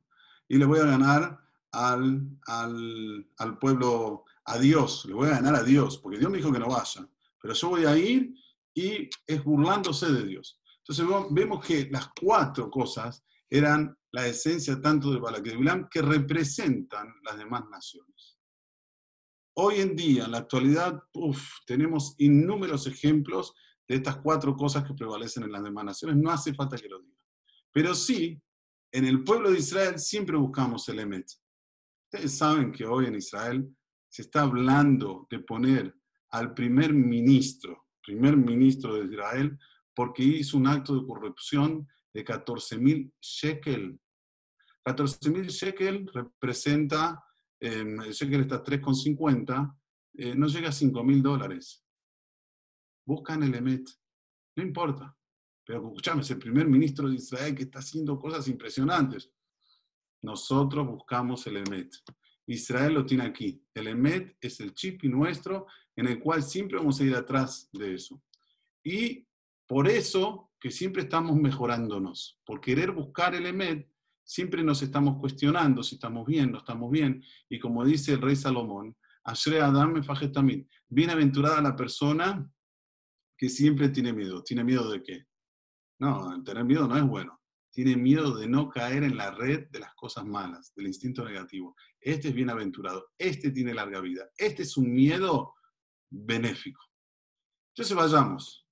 [0.47, 1.39] Y le voy a ganar
[1.71, 5.05] al, al, al pueblo, a Dios.
[5.05, 7.07] Le voy a ganar a Dios, porque Dios me dijo que no vaya.
[7.41, 8.35] Pero yo voy a ir
[8.73, 10.59] y es burlándose de Dios.
[10.85, 16.01] Entonces vemos que las cuatro cosas eran la esencia tanto de Balak de Bilam que
[16.01, 18.37] representan las demás naciones.
[19.55, 20.99] Hoy en día, en la actualidad,
[21.65, 23.53] tenemos innúmeros ejemplos
[23.87, 26.17] de estas cuatro cosas que prevalecen en las demás naciones.
[26.17, 27.17] No hace falta que lo diga.
[27.71, 28.41] Pero sí,
[28.91, 31.27] en el pueblo de Israel siempre buscamos el Emet.
[32.11, 33.67] Ustedes saben que hoy en Israel
[34.09, 35.95] se está hablando de poner
[36.31, 39.57] al primer ministro, primer ministro de Israel,
[39.95, 43.99] porque hizo un acto de corrupción de 14 mil shekel.
[44.83, 47.23] 14 mil shekel representa
[47.65, 49.79] eh, sé que está 3,50,
[50.15, 51.81] eh, no llega a 5 mil dólares.
[53.05, 53.87] Buscan el EMET,
[54.57, 55.15] no importa.
[55.65, 59.31] Pero escúchame, es el primer ministro de Israel que está haciendo cosas impresionantes.
[60.21, 61.89] Nosotros buscamos el EMET.
[62.47, 63.65] Israel lo tiene aquí.
[63.73, 67.93] El EMET es el chip nuestro en el cual siempre vamos a ir atrás de
[67.93, 68.21] eso.
[68.83, 69.25] Y
[69.67, 72.39] por eso que siempre estamos mejorándonos.
[72.45, 73.89] Por querer buscar el EMET,
[74.23, 77.23] siempre nos estamos cuestionando si estamos bien, no estamos bien.
[77.49, 80.01] Y como dice el rey Salomón, Ashre Adam
[80.33, 80.69] también.
[80.87, 82.49] Bienaventurada la persona
[83.37, 84.43] que siempre tiene miedo.
[84.43, 85.25] ¿Tiene miedo de qué?
[85.99, 87.39] No, tener miedo no es bueno.
[87.71, 91.75] Tiene miedo de no caer en la red de las cosas malas, del instinto negativo.
[91.99, 93.11] Este es bienaventurado.
[93.17, 94.29] Este tiene larga vida.
[94.37, 95.55] Este es un miedo
[96.09, 96.81] benéfico.
[97.69, 98.62] Entonces vayamos.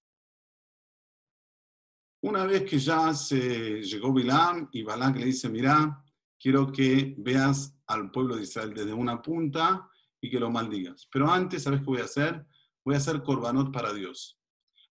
[2.24, 6.04] Una vez que ya se llegó Bilam y Balak le dice, mira,
[6.40, 9.90] quiero que veas al pueblo de Israel desde una punta
[10.22, 11.08] y que lo maldigas.
[11.12, 12.46] Pero antes, ¿sabes qué voy a hacer?
[12.86, 14.40] Voy a hacer korbanot para Dios.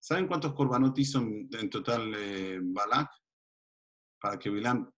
[0.00, 3.10] ¿Saben cuántos korbanot hizo en, total eh, Balak?
[4.20, 4.90] Para que Bilam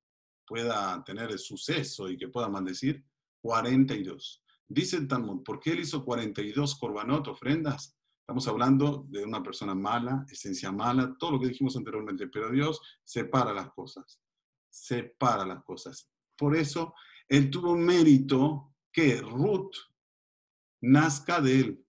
[0.47, 3.05] pueda tener el suceso y que pueda maldecir.
[3.42, 4.42] 42.
[4.68, 7.95] Dice el Talmud, ¿por qué él hizo 42 korbanot, ofrendas?
[8.33, 12.81] Estamos hablando de una persona mala, esencia mala, todo lo que dijimos anteriormente, pero Dios
[13.05, 14.23] separa las cosas,
[14.71, 16.11] separa las cosas.
[16.35, 16.95] Por eso,
[17.29, 19.75] él tuvo mérito que Ruth
[20.81, 21.87] nazca de él,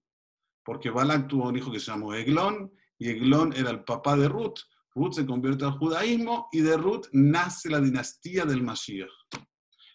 [0.65, 4.27] porque Balak tuvo un hijo que se llamó Eglón, y Eglón era el papá de
[4.27, 4.59] Ruth.
[4.93, 9.07] Ruth se convierte al judaísmo y de Ruth nace la dinastía del Mashiach.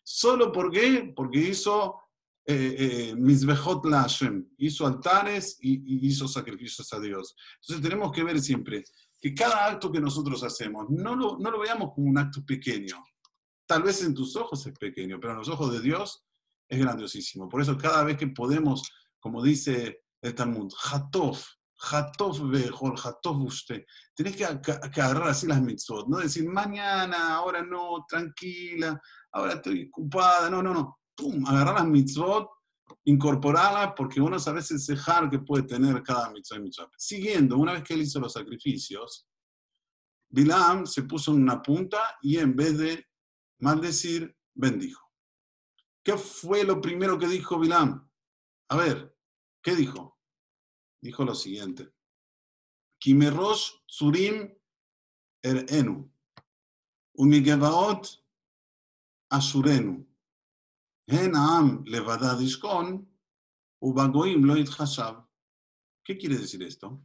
[0.02, 1.12] ¿Solo por qué?
[1.14, 2.07] Porque hizo
[2.50, 7.36] eh, eh, la Hashem, hizo altares y, hizo sacrificios a Dios.
[7.60, 8.84] Entonces tenemos que ver siempre
[9.20, 13.04] que cada acto que nosotros hacemos, no lo, no lo veamos como un acto pequeño.
[13.66, 16.24] Tal vez en tus ojos es pequeño, pero en los ojos de Dios
[16.66, 17.50] es grandiosísimo.
[17.50, 21.36] Por eso cada vez que podemos, como dice el Talmud, Hatov,
[21.90, 23.84] Hatov Behol, Hatov usted,
[24.14, 28.98] tenés que, agarrar así las mitzvot, no decir mañana, ahora no, tranquila,
[29.32, 32.48] ahora estoy ocupada, no, no, no pum, agarrar las mitzvot,
[33.04, 36.90] incorporarlas, porque uno sabe ese cejar que puede tener cada mitzvot y mitzvot.
[36.96, 39.28] Siguiendo, una vez que él hizo los sacrificios,
[40.30, 43.06] Bilam se puso en una punta y en vez de
[43.60, 45.10] maldecir, bendijo.
[46.04, 48.08] ¿Qué fue lo primero que dijo Bilam?
[48.68, 49.16] A ver,
[49.62, 50.18] ¿qué dijo?
[51.00, 51.92] Dijo lo siguiente.
[52.98, 54.54] Kimerosh Tzurim
[55.42, 56.10] Erenu.
[57.14, 58.06] Umigevaot
[66.04, 67.02] ¿Qué quiere decir esto?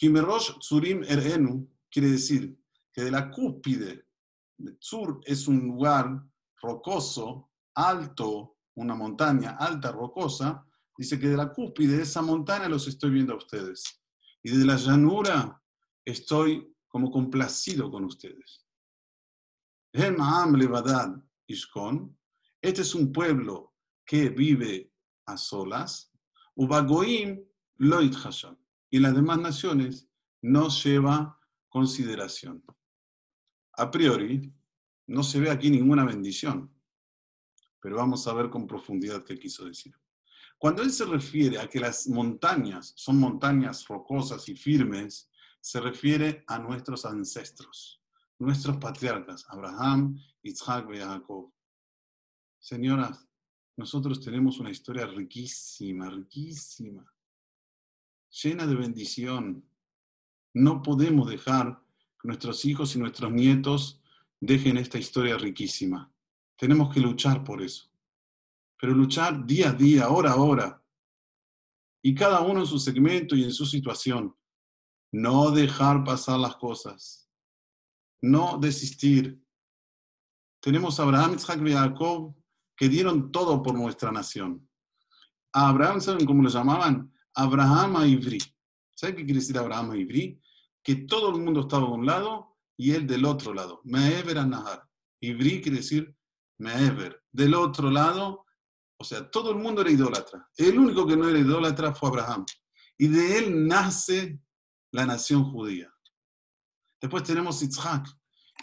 [0.00, 2.60] Erenu quiere decir
[2.92, 4.08] que de la cúspide,
[4.80, 6.28] Tzur es un lugar
[6.60, 12.88] rocoso, alto, una montaña alta, rocosa, dice que de la cúspide de esa montaña los
[12.88, 14.02] estoy viendo a ustedes.
[14.42, 15.62] Y de la llanura
[16.04, 18.66] estoy como complacido con ustedes.
[19.92, 22.17] Levadad Ishkon,
[22.60, 24.92] este es un pueblo que vive
[25.26, 26.12] a solas.
[26.54, 27.44] Ubagoim
[27.76, 28.56] loit hasham.
[28.90, 30.08] Y las demás naciones
[30.42, 32.64] no lleva consideración.
[33.74, 34.52] A priori,
[35.06, 36.72] no se ve aquí ninguna bendición,
[37.80, 39.94] pero vamos a ver con profundidad qué quiso decir.
[40.58, 46.44] Cuando él se refiere a que las montañas son montañas rocosas y firmes, se refiere
[46.46, 48.02] a nuestros ancestros,
[48.38, 51.52] nuestros patriarcas, Abraham, Isaac y Jacob.
[52.58, 53.28] Señoras,
[53.76, 57.06] nosotros tenemos una historia riquísima, riquísima,
[58.42, 59.64] llena de bendición.
[60.54, 61.80] No podemos dejar
[62.20, 64.02] que nuestros hijos y nuestros nietos
[64.40, 66.12] dejen esta historia riquísima.
[66.56, 67.88] Tenemos que luchar por eso.
[68.80, 70.82] Pero luchar día a día, hora a hora.
[72.02, 74.36] Y cada uno en su segmento y en su situación.
[75.12, 77.30] No dejar pasar las cosas.
[78.20, 79.40] No desistir.
[80.60, 82.37] Tenemos a Abraham, Isaac y Jacob
[82.78, 84.66] que dieron todo por nuestra nación.
[85.52, 87.12] A Abraham, ¿saben cómo lo llamaban?
[87.34, 88.38] Abraham Ivri.
[88.94, 90.40] ¿Saben qué quiere decir Abraham Ivri?
[90.80, 93.80] Que todo el mundo estaba de un lado y él del otro lado.
[93.82, 94.88] Me'ever Nahar.
[95.20, 96.16] Ivri quiere decir
[96.58, 97.20] Me'ever.
[97.32, 98.46] Del otro lado,
[98.96, 100.48] o sea, todo el mundo era idólatra.
[100.56, 102.46] El único que no era idólatra fue Abraham.
[102.96, 104.40] Y de él nace
[104.92, 105.92] la nación judía.
[107.00, 108.06] Después tenemos Yitzhak.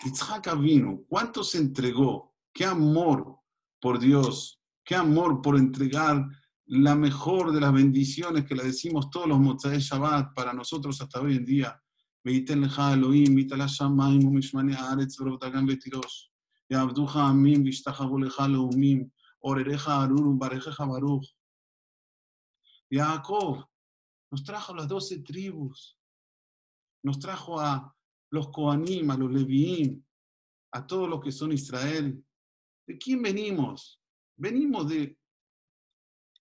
[0.06, 1.04] Yitzhak vino.
[1.10, 2.34] ¿Cuánto se entregó?
[2.54, 3.45] ¿Qué amor
[3.85, 6.27] por Dios, qué amor por entregar
[6.67, 11.21] la mejor de las bendiciones que le decimos todos los Motzai Shabbat para nosotros hasta
[11.21, 11.81] hoy en día.
[12.25, 16.31] ואיתן לך אלוהים, ויתל השמיים ומשמני הארץ ורבותגם ותירוש.
[16.71, 21.25] יעבדוך עמים וישתחוו לך לאומים, עורריך ארור וברכך ברוך.
[22.93, 23.65] Jacob
[24.33, 25.97] nos trajo las doce tribus,
[27.05, 27.95] nos trajo a
[28.33, 30.03] los Koanim, a los Leviim,
[30.73, 32.21] a todos los que son Israel,
[32.88, 34.02] ¿De quién venimos?
[34.38, 35.18] Venimos de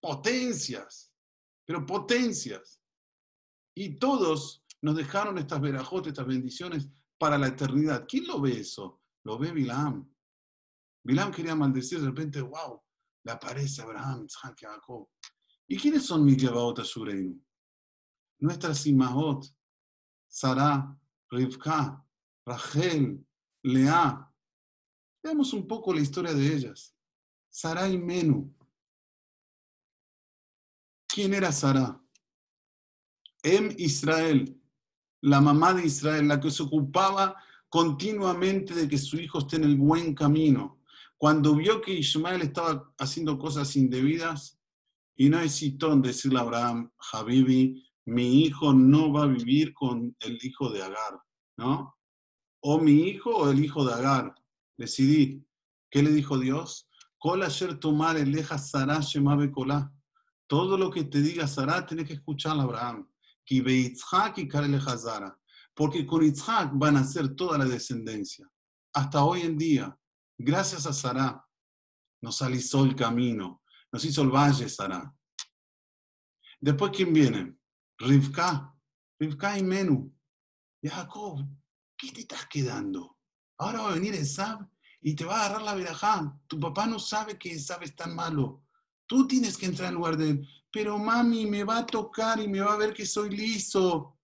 [0.00, 1.12] potencias,
[1.64, 2.80] pero potencias.
[3.74, 8.04] Y todos nos dejaron estas verajotes, estas bendiciones para la eternidad.
[8.06, 9.00] ¿Quién lo ve eso?
[9.24, 10.12] Lo ve Bilam.
[11.02, 12.82] Bilam quería maldecir, de repente, wow,
[13.24, 15.08] le aparece Abraham, Isaac, Jacob.
[15.66, 17.42] ¿Y quiénes son mis Yabaot Ashureinu?
[18.40, 19.46] Nuestras Imahot,
[20.28, 20.98] Sarah,
[21.30, 22.04] Rivka,
[22.44, 23.26] Rachel,
[23.62, 24.33] Lea,
[25.24, 26.94] Veamos un poco la historia de ellas.
[27.48, 28.54] Sarah y Menú.
[31.08, 31.98] ¿Quién era Sarah?
[33.42, 34.60] Em Israel,
[35.22, 37.36] la mamá de Israel, la que se ocupaba
[37.70, 40.82] continuamente de que su hijo esté en el buen camino.
[41.16, 44.60] Cuando vio que Ismael estaba haciendo cosas indebidas,
[45.16, 50.14] y no hesitó en decirle a Abraham, Habibi, mi hijo no va a vivir con
[50.20, 51.18] el hijo de Agar,
[51.56, 51.96] ¿no?
[52.60, 54.34] O mi hijo o el hijo de Agar.
[54.76, 55.44] Decidí.
[55.90, 56.88] ¿Qué le dijo Dios?
[57.80, 59.50] tomar el Sarah Shemabe
[60.46, 63.08] Todo lo que te diga Sarah, tienes que escuchar a Abraham.
[65.74, 68.46] Porque con Yitzhak van a ser toda la descendencia.
[68.92, 69.98] Hasta hoy en día,
[70.36, 71.44] gracias a Sarah,
[72.20, 75.12] nos alisó el camino, nos hizo el valle Sarah.
[76.60, 77.56] Después, ¿quién viene?
[77.98, 78.74] Rivka,
[79.18, 80.14] Rivka y Menú.
[80.82, 81.46] Jacob,
[81.96, 83.13] ¿qué te estás quedando?
[83.58, 84.68] Ahora va a venir Esab
[85.00, 86.40] y te va a agarrar la verajá.
[86.46, 88.62] Tu papá no sabe que Esab es tan malo.
[89.06, 90.48] Tú tienes que entrar en lugar de él.
[90.72, 94.18] Pero mami, me va a tocar y me va a ver que soy liso.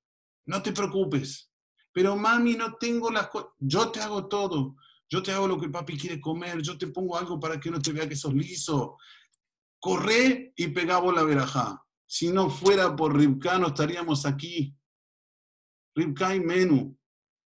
[0.46, 1.50] No te preocupes.
[1.92, 3.50] Pero mami, no tengo las cosas.
[3.58, 4.76] Yo te hago todo.
[5.08, 6.62] Yo te hago lo que papi quiere comer.
[6.62, 8.96] Yo te pongo algo para que no te vea que sos liso.
[9.78, 11.84] Corre y pegamos la verajá.
[12.06, 14.76] Si no fuera por Ribka, no estaríamos aquí.
[15.94, 16.99] Ribka y Menú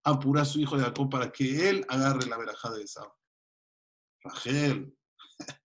[0.04, 3.02] apura a su hijo Jacob para que él agarre la verajá de esa.
[4.22, 4.96] Rachel.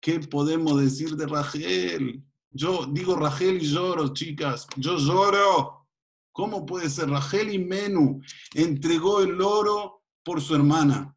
[0.00, 2.22] ¿Qué podemos decir de Rachel?
[2.50, 4.66] Yo digo Rachel y lloro, chicas.
[4.76, 5.88] Yo lloro.
[6.32, 7.10] ¿Cómo puede ser?
[7.10, 8.20] Rachel y Menú
[8.54, 11.14] entregó el oro por su hermana.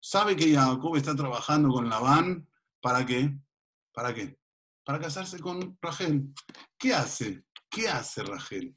[0.00, 2.48] ¿Sabe que Jacob está trabajando con Labán?
[2.80, 3.38] ¿Para qué?
[3.92, 4.36] ¿Para qué?
[4.84, 6.34] Para casarse con Rachel.
[6.76, 7.44] ¿Qué hace?
[7.70, 8.76] ¿Qué hace Rachel?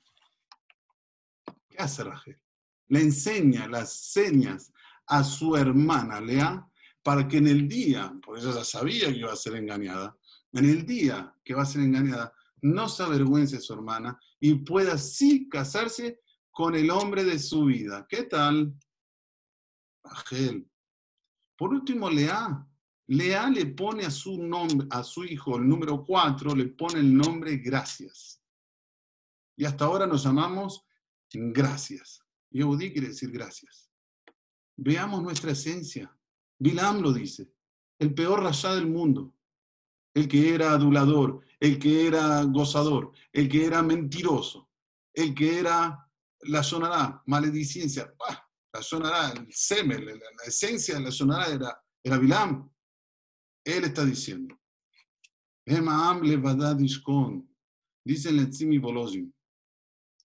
[1.67, 2.39] ¿Qué hace Rachel?
[2.87, 4.71] Le enseña las señas
[5.07, 6.67] a su hermana Lea
[7.03, 10.17] para que en el día, porque ella ya sabía que iba a ser engañada,
[10.53, 14.97] en el día que va a ser engañada, no se avergüence su hermana y pueda
[14.97, 16.19] sí casarse
[16.49, 18.07] con el hombre de su vida.
[18.09, 18.73] ¿Qué tal?
[20.03, 20.67] Rachel.
[21.57, 22.65] Por último, Lea.
[23.07, 27.15] Lea le pone a su, nombre, a su hijo, el número 4, le pone el
[27.15, 28.41] nombre Gracias.
[29.55, 30.85] Y hasta ahora nos llamamos
[31.31, 32.24] Gracias.
[32.55, 33.91] Yehudi quiere decir gracias.
[34.77, 36.17] Veamos nuestra esencia.
[36.57, 37.51] Bilam lo dice,
[37.99, 39.35] el peor rayá del mundo,
[40.13, 44.69] el que era adulador, el que era gozador, el que era mentiroso,
[45.13, 46.09] el que era
[46.43, 48.15] la sonará, maledicencia.
[48.71, 50.13] la sonará, el semen, la,
[50.45, 52.71] esencia de la sonará era, era Bilam.
[53.65, 54.57] Él está diciendo,
[55.65, 59.29] Emaam levadad dice el Netzimi Bolozim,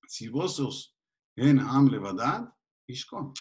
[0.06, 0.94] si vos
[1.48, 2.52] en Am levadad,
[2.86, 3.32] ishkon.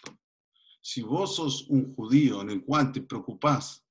[0.80, 3.84] Si vos sos un judío en el cual te preocupás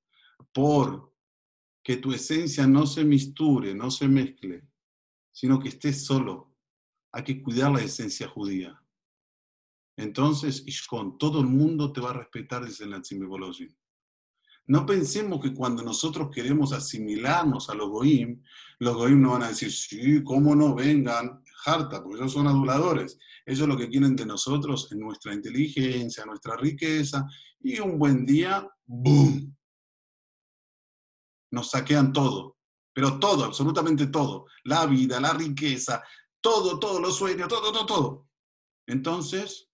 [0.51, 1.13] por
[1.83, 4.67] que tu esencia no se misture, no se mezcle,
[5.31, 6.55] sino que estés solo,
[7.11, 8.81] hay que cuidar la esencia judía.
[9.95, 13.27] Entonces, Ishkon, todo el mundo te va a respetar, dice el Natsimi
[14.67, 18.41] No pensemos que cuando nosotros queremos asimilarnos a los Goim,
[18.79, 23.17] los Goim no van a decir, sí, cómo no, vengan, harta, porque ellos son aduladores.
[23.45, 27.25] Ellos lo que quieren de nosotros es nuestra inteligencia, nuestra riqueza,
[27.59, 29.55] y un buen día, ¡boom!
[31.51, 32.57] Nos saquean todo,
[32.93, 34.45] pero todo, absolutamente todo.
[34.63, 36.03] La vida, la riqueza,
[36.41, 38.29] todo, todo, los sueños, todo, todo, todo.
[38.85, 39.69] Entonces,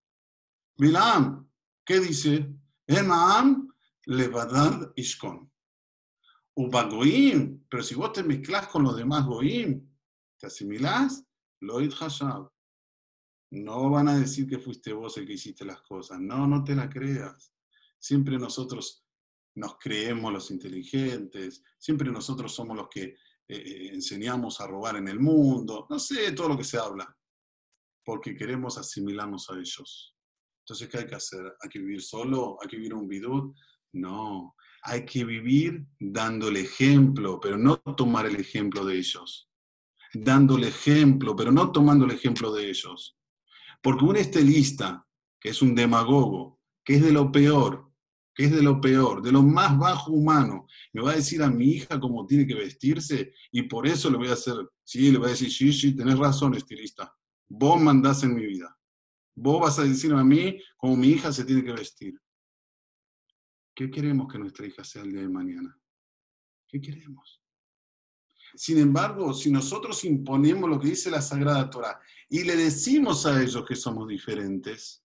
[0.78, 1.50] Bilam,
[1.86, 2.54] ¿qué dice?
[2.88, 3.70] Emaam
[4.06, 5.52] levadad ishkon.
[6.56, 9.86] Ubagoim, pero si vos te mezclas con los demás goim,
[10.38, 11.25] te asimilás,
[11.66, 12.50] Loid Hashab.
[13.52, 16.20] No van a decir que fuiste vos el que hiciste las cosas.
[16.20, 17.54] No, no te la creas.
[18.00, 19.04] Siempre nosotros
[19.56, 23.16] nos creemos los inteligentes, siempre nosotros somos los que eh,
[23.48, 27.08] eh, enseñamos a robar en el mundo, no sé, todo lo que se habla,
[28.04, 30.14] porque queremos asimilarnos a ellos.
[30.64, 31.56] Entonces, ¿qué hay que hacer?
[31.62, 32.58] ¿Hay que vivir solo?
[32.62, 33.56] ¿Hay que vivir un bidut?
[33.94, 39.50] No, hay que vivir dando el ejemplo, pero no tomar el ejemplo de ellos
[40.16, 43.18] dándole ejemplo, pero no tomando el ejemplo de ellos.
[43.82, 45.06] Porque un estelista,
[45.40, 47.92] que es un demagogo, que es de lo peor,
[48.34, 51.50] que es de lo peor, de lo más bajo humano, me va a decir a
[51.50, 55.18] mi hija cómo tiene que vestirse y por eso le voy a hacer, sí, le
[55.18, 57.14] voy a decir, sí, sí, tenés razón, estilista,
[57.48, 58.78] vos mandás en mi vida.
[59.36, 62.20] Vos vas a decirme a mí cómo mi hija se tiene que vestir.
[63.74, 65.78] ¿Qué queremos que nuestra hija sea el día de mañana?
[66.68, 67.45] ¿Qué queremos?
[68.56, 72.00] Sin embargo, si nosotros imponemos lo que dice la Sagrada Torah
[72.30, 75.04] y le decimos a ellos que somos diferentes,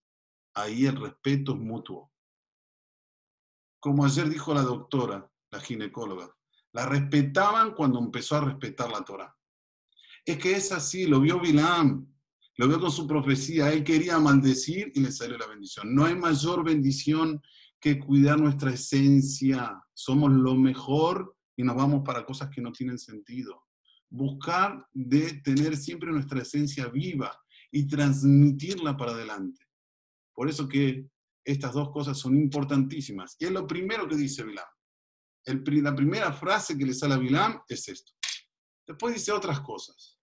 [0.54, 2.12] ahí el respeto es mutuo.
[3.80, 6.34] Como ayer dijo la doctora, la ginecóloga,
[6.72, 9.36] la respetaban cuando empezó a respetar la Torah.
[10.24, 12.06] Es que es así, lo vio Bilam,
[12.56, 13.72] Lo veo con su profecía.
[13.72, 15.94] Él quería maldecir y le salió la bendición.
[15.94, 17.40] No hay mayor bendición
[17.80, 19.82] que cuidar nuestra esencia.
[19.94, 23.66] Somos lo mejor y nos vamos para cosas que no tienen sentido.
[24.08, 27.38] Buscar de tener siempre nuestra esencia viva
[27.70, 29.62] y transmitirla para adelante.
[30.32, 31.06] Por eso que
[31.44, 33.36] estas dos cosas son importantísimas.
[33.38, 34.64] Y es lo primero que dice Bilam.
[35.44, 38.12] la primera frase que le sale a Bilam es esto.
[38.86, 40.18] Después dice otras cosas.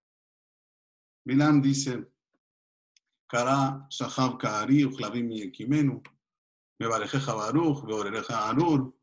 [1.24, 2.04] Bilam dice,
[3.28, 6.02] Kara, Shahab Kaari, Uchlavim Ekimenu,
[6.80, 7.86] Mebarejeja Baruch,
[8.32, 8.97] Arur.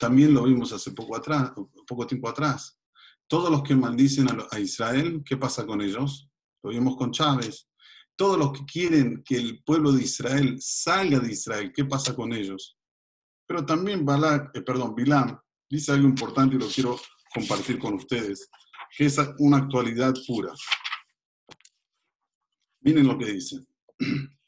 [0.00, 1.52] También lo vimos hace poco, atrás,
[1.86, 2.80] poco tiempo atrás.
[3.26, 6.26] Todos los que maldicen a Israel, ¿qué pasa con ellos?
[6.62, 7.68] Lo vimos con Chávez.
[8.16, 12.32] Todos los que quieren que el pueblo de Israel salga de Israel, ¿qué pasa con
[12.32, 12.78] ellos?
[13.46, 15.38] Pero también Balak, eh, perdón, Bilam
[15.68, 16.98] dice algo importante y lo quiero
[17.34, 18.48] compartir con ustedes,
[18.96, 20.54] que es una actualidad pura.
[22.80, 23.60] Miren lo que dice.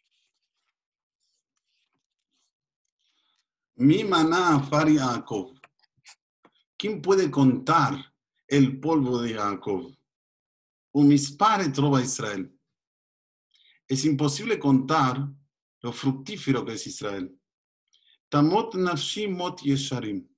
[3.82, 5.58] Mi maná Fari Yaakov.
[6.78, 8.14] ¿Quién puede contar
[8.46, 9.92] el polvo de Jacob?
[10.92, 12.48] Un mispare trova Israel.
[13.88, 15.28] Es imposible contar
[15.80, 17.36] lo fructífero que es Israel.
[18.28, 20.28] Tamot nafshi mot yesharim.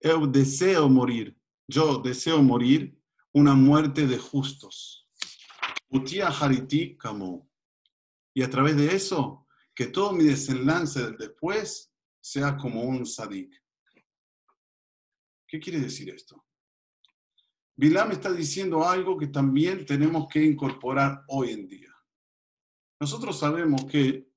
[0.00, 1.36] Eu deseo morir.
[1.66, 2.96] Yo deseo morir
[3.32, 5.04] una muerte de justos.
[5.88, 7.50] Utia hariti kamo
[8.32, 11.89] y a través de eso, que todo mi desenlace después
[12.30, 13.60] sea como un sadik.
[15.48, 16.46] ¿Qué quiere decir esto?
[17.74, 21.92] Bilam está diciendo algo que también tenemos que incorporar hoy en día.
[23.00, 24.30] Nosotros sabemos que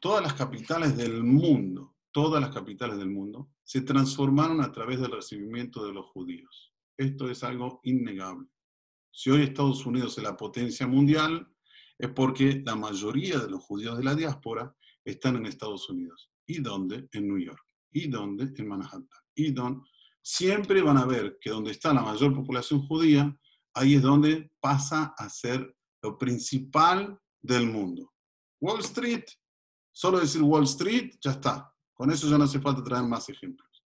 [0.00, 5.12] todas las capitales del mundo, todas las capitales del mundo, se transformaron a través del
[5.12, 6.74] recibimiento de los judíos.
[6.96, 8.48] Esto es algo innegable.
[9.12, 11.48] Si hoy Estados Unidos es la potencia mundial,
[11.98, 14.74] es porque la mayoría de los judíos de la diáspora
[15.04, 16.32] están en Estados Unidos.
[16.48, 17.08] ¿Y dónde?
[17.12, 17.62] En New York.
[17.92, 18.50] ¿Y dónde?
[18.56, 19.20] En Manhattan.
[19.34, 19.86] ¿Y dónde?
[20.22, 23.38] Siempre van a ver que donde está la mayor población judía,
[23.74, 28.14] ahí es donde pasa a ser lo principal del mundo.
[28.60, 29.24] Wall Street,
[29.92, 31.70] solo decir Wall Street, ya está.
[31.92, 33.84] Con eso ya no hace falta traer más ejemplos.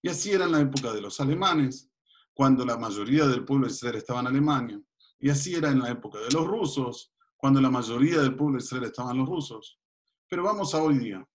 [0.00, 1.90] Y así era en la época de los alemanes,
[2.32, 4.80] cuando la mayoría del pueblo de Israel estaba en Alemania.
[5.18, 8.64] Y así era en la época de los rusos, cuando la mayoría del pueblo de
[8.64, 9.80] Israel estaban los rusos.
[10.28, 11.26] Pero vamos a hoy día.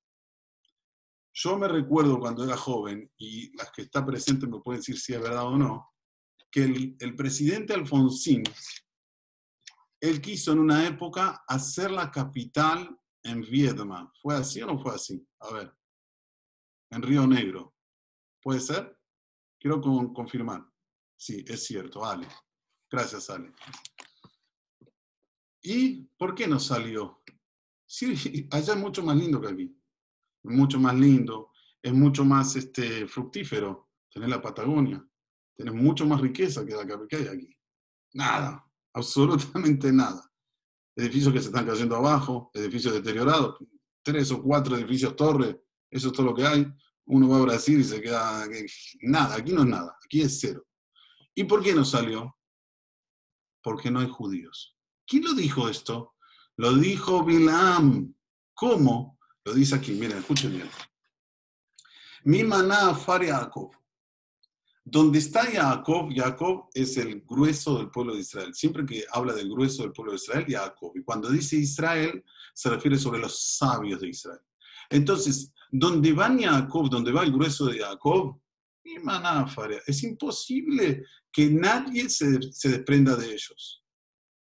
[1.34, 5.13] Yo me recuerdo cuando era joven, y las que están presentes me pueden decir si
[5.13, 5.93] es verdad o no,
[6.51, 8.43] que el, presidente Alfonsín,
[10.01, 14.11] él quiso en una época hacer la capital en Viedma.
[14.21, 15.25] ¿Fue así o no fue así?
[15.39, 15.73] A ver.
[16.89, 17.75] En Río Negro.
[18.41, 18.97] ¿Puede ser?
[19.59, 20.65] Quiero confirmar.
[21.17, 22.27] Sí, es cierto, Ale.
[22.89, 23.53] Gracias, Ale.
[25.61, 27.21] ¿Y por qué no salió?
[27.86, 28.13] Sí,
[28.51, 29.78] allá es mucho más lindo que aquí.
[30.49, 35.05] Mucho más lindo, es mucho más este, fructífero tener la Patagonia.
[35.55, 37.55] Tienes mucho más riqueza que la que hay aquí.
[38.13, 40.25] Nada, absolutamente nada.
[40.95, 43.57] Edificios que se están cayendo abajo, edificios deteriorados,
[44.03, 45.55] tres o cuatro edificios torres,
[45.89, 46.65] eso es todo lo que hay.
[47.05, 48.45] Uno va a Brasil y se queda.
[49.01, 50.65] Nada, aquí no es nada, aquí es cero.
[51.33, 52.35] ¿Y por qué no salió?
[53.63, 54.77] Porque no hay judíos.
[55.07, 56.15] ¿Quién lo dijo esto?
[56.57, 58.13] Lo dijo Bilam.
[58.53, 59.18] ¿Cómo?
[59.45, 60.69] Lo dice aquí, miren, escuchen bien.
[62.23, 63.71] Mi maná far Jacob.
[64.83, 68.53] Donde está Jacob, Jacob es el grueso del pueblo de Israel.
[68.53, 70.91] Siempre que habla del grueso del pueblo de Israel, Jacob.
[70.95, 72.23] Y cuando dice Israel,
[72.53, 74.41] se refiere sobre los sabios de Israel.
[74.89, 78.39] Entonces, donde va Jacob, donde va el grueso de Jacob.
[79.85, 83.83] Es imposible que nadie se, se desprenda de ellos.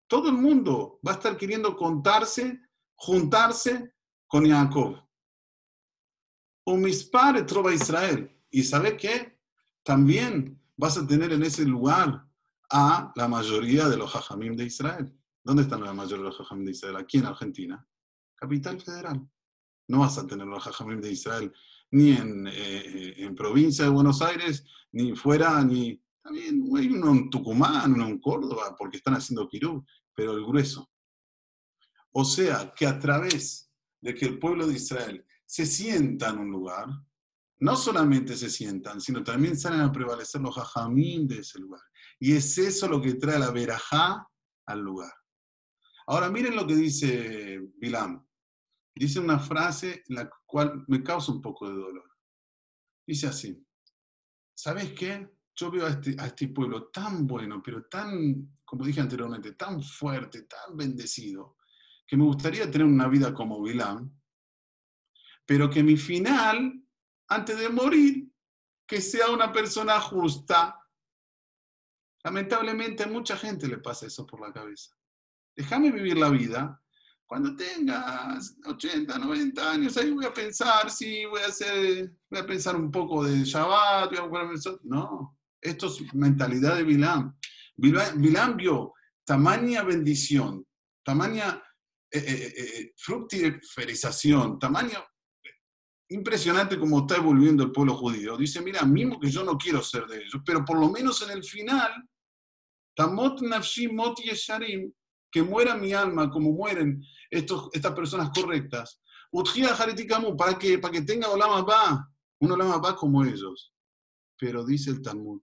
[0.08, 2.60] Todo el mundo va a estar queriendo contarse,
[2.96, 3.94] juntarse
[4.32, 4.98] con Jacob.
[6.64, 8.32] O mis padres trova Israel.
[8.50, 9.38] ¿Y sabe qué?
[9.84, 12.26] También vas a tener en ese lugar
[12.70, 15.14] a la mayoría de los hajamim de Israel.
[15.44, 16.96] ¿Dónde están la mayoría de los hajamim de Israel?
[16.96, 17.86] Aquí en Argentina.
[18.34, 19.30] Capital federal.
[19.90, 21.52] No vas a tener los hajamim de Israel
[21.92, 26.02] ni en, eh, en provincia de Buenos Aires, ni fuera, ni...
[26.24, 29.84] También hay uno en Tucumán, uno en Córdoba, porque están haciendo Kirú
[30.16, 30.90] pero el grueso.
[32.14, 33.71] O sea, que a través
[34.02, 36.88] de que el pueblo de Israel se sienta en un lugar,
[37.60, 41.82] no solamente se sientan, sino también salen a prevalecer los hajamín de ese lugar.
[42.20, 44.28] Y es eso lo que trae la verajá
[44.66, 45.14] al lugar.
[46.08, 48.26] Ahora miren lo que dice Bilam.
[48.96, 52.10] Dice una frase en la cual me causa un poco de dolor.
[53.06, 53.64] Dice así,
[54.54, 55.30] ¿sabes qué?
[55.56, 59.82] yo veo a este, a este pueblo tan bueno, pero tan, como dije anteriormente, tan
[59.84, 61.58] fuerte, tan bendecido,
[62.12, 64.14] que me gustaría tener una vida como Bilam,
[65.46, 66.84] pero que mi final,
[67.30, 68.30] antes de morir,
[68.86, 70.78] que sea una persona justa.
[72.22, 74.94] Lamentablemente a mucha gente le pasa eso por la cabeza.
[75.56, 76.84] Déjame vivir la vida.
[77.26, 82.46] Cuando tengas 80, 90 años, ahí voy a pensar, sí, voy a hacer, voy a
[82.46, 84.12] pensar un poco de Shabbat,
[84.84, 87.38] No, esto es mentalidad de Bilam.
[87.78, 90.68] Bilam vio tamaña bendición,
[91.06, 91.64] tamaña
[92.14, 95.00] eh, eh, eh, fructiferización, tamaño
[96.10, 98.36] impresionante como está evolviendo el pueblo judío.
[98.36, 101.32] Dice, mira, mismo que yo no quiero ser de ellos, pero por lo menos en
[101.32, 101.90] el final,
[102.94, 104.92] tamot nafshi mot yesharim,
[105.32, 109.02] que muera mi alma como mueren estos, estas personas correctas.
[110.38, 113.74] ¿para que Para que tenga olama va, un olama como ellos.
[114.38, 115.42] Pero dice el Talmud,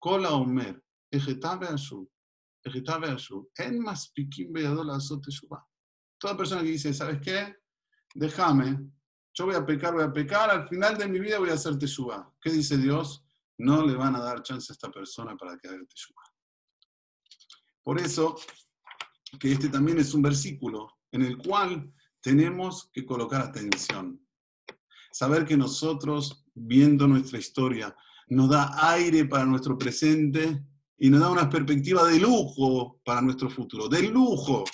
[0.00, 2.10] Kola Omer, Ejetabe Ashu,
[2.62, 5.30] En azote
[6.18, 7.56] Toda persona que dice, ¿sabes qué?
[8.14, 8.78] Déjame,
[9.32, 11.78] yo voy a pecar, voy a pecar, al final de mi vida voy a hacer
[11.78, 12.30] teshuva.
[12.40, 13.24] ¿Qué dice Dios?
[13.58, 16.22] No le van a dar chance a esta persona para que haga teshuva.
[17.82, 18.36] Por eso,
[19.38, 24.20] que este también es un versículo en el cual tenemos que colocar atención.
[25.12, 27.96] Saber que nosotros, viendo nuestra historia,
[28.28, 30.62] nos da aire para nuestro presente
[31.02, 34.64] y nos da una perspectiva de lujo para nuestro futuro, de lujo.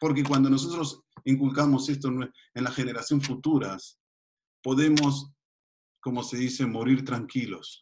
[0.00, 4.00] Porque cuando nosotros inculcamos esto en las generaciones futuras,
[4.62, 5.30] podemos,
[6.00, 7.80] como se dice, morir tranquilos.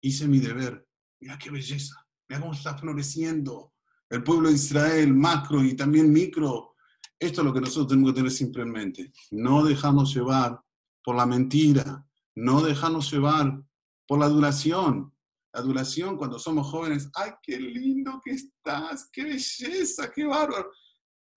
[0.00, 0.84] Hice mi deber.
[1.20, 1.94] Mira qué belleza.
[2.28, 3.72] Mira cómo está floreciendo
[4.10, 6.74] el pueblo de Israel, macro y también micro.
[7.20, 9.12] Esto es lo que nosotros tenemos que tener siempre en mente.
[9.30, 10.60] No dejarnos llevar
[11.04, 12.04] por la mentira.
[12.34, 13.62] No dejarnos llevar
[14.08, 15.13] por la adulación.
[15.54, 19.08] La adulación cuando somos jóvenes, ¡ay, qué lindo que estás!
[19.12, 20.10] ¡Qué belleza!
[20.12, 20.70] ¡Qué bárbaro!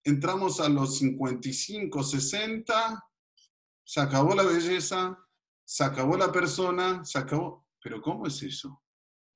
[0.07, 3.05] entramos a los 55, 60,
[3.83, 5.17] se acabó la belleza,
[5.65, 7.67] se acabó la persona, se acabó.
[7.83, 8.81] Pero ¿cómo es eso?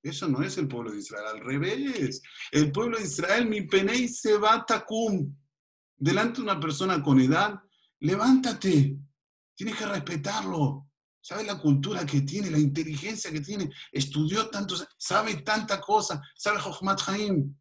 [0.01, 2.21] Eso no es el pueblo de Israel, al revés.
[2.53, 5.35] El pueblo de Israel, mi penei se va tacum.
[5.97, 7.61] Delante de una persona con edad,
[7.99, 8.97] levántate.
[9.53, 10.87] Tienes que respetarlo.
[11.21, 13.69] ¿Sabe la cultura que tiene, la inteligencia que tiene?
[13.91, 17.55] Estudió tanto, sabe tanta cosa, sabe Jochmat Haim.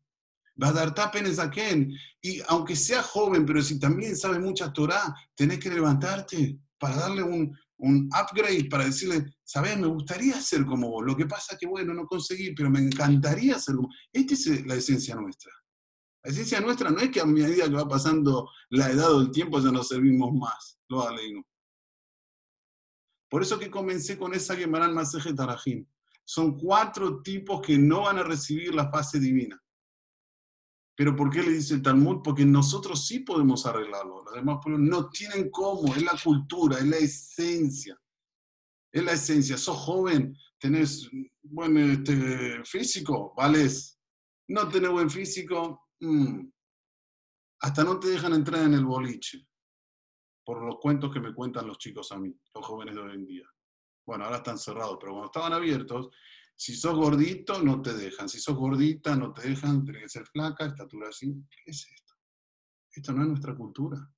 [2.22, 7.22] Y aunque sea joven, pero si también sabe mucha Torah, tenés que levantarte para darle
[7.22, 11.04] un, un upgrade, para decirle, sabes, me gustaría ser como vos.
[11.04, 14.66] Lo que pasa es que, bueno, no conseguí, pero me encantaría ser como Esta es
[14.66, 15.52] la esencia nuestra.
[16.22, 19.30] La esencia nuestra no es que a medida que va pasando la edad o el
[19.30, 20.78] tiempo ya nos servimos más.
[20.88, 21.42] Lo aleino.
[23.30, 25.86] Por eso que comencé con esa Gemaran Maseje Tarajim.
[26.24, 29.60] Son cuatro tipos que no van a recibir la fase divina.
[30.96, 32.20] Pero ¿por qué le dice el Talmud?
[32.22, 34.22] Porque nosotros sí podemos arreglarlo.
[34.24, 35.94] Los demás pueblos no tienen cómo.
[35.94, 37.98] Es la cultura, es la esencia.
[38.92, 39.56] Es la esencia.
[39.56, 41.08] Sos joven, tenés
[41.42, 43.98] buen este, físico, vales.
[44.48, 46.40] No tenés buen físico, mm.
[47.60, 49.46] hasta no te dejan entrar en el boliche.
[50.50, 53.24] Por los cuentos que me cuentan los chicos a mí, los jóvenes de hoy en
[53.24, 53.48] día.
[54.04, 56.08] Bueno, ahora están cerrados, pero cuando estaban abiertos,
[56.56, 58.28] si sos gordito, no te dejan.
[58.28, 59.84] Si sos gordita, no te dejan.
[59.84, 61.40] Tienes que ser flaca, estatura así.
[61.48, 62.14] ¿Qué es esto?
[62.90, 64.12] Esto no es nuestra cultura.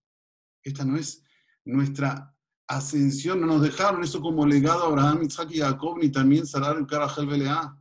[0.62, 1.22] Esta no es
[1.66, 2.34] nuestra
[2.66, 3.42] ascensión.
[3.42, 6.86] No nos dejaron eso como legado a Abraham, Isaac y Jacob, ni también Sarar el
[6.86, 7.76] Karajel Belea.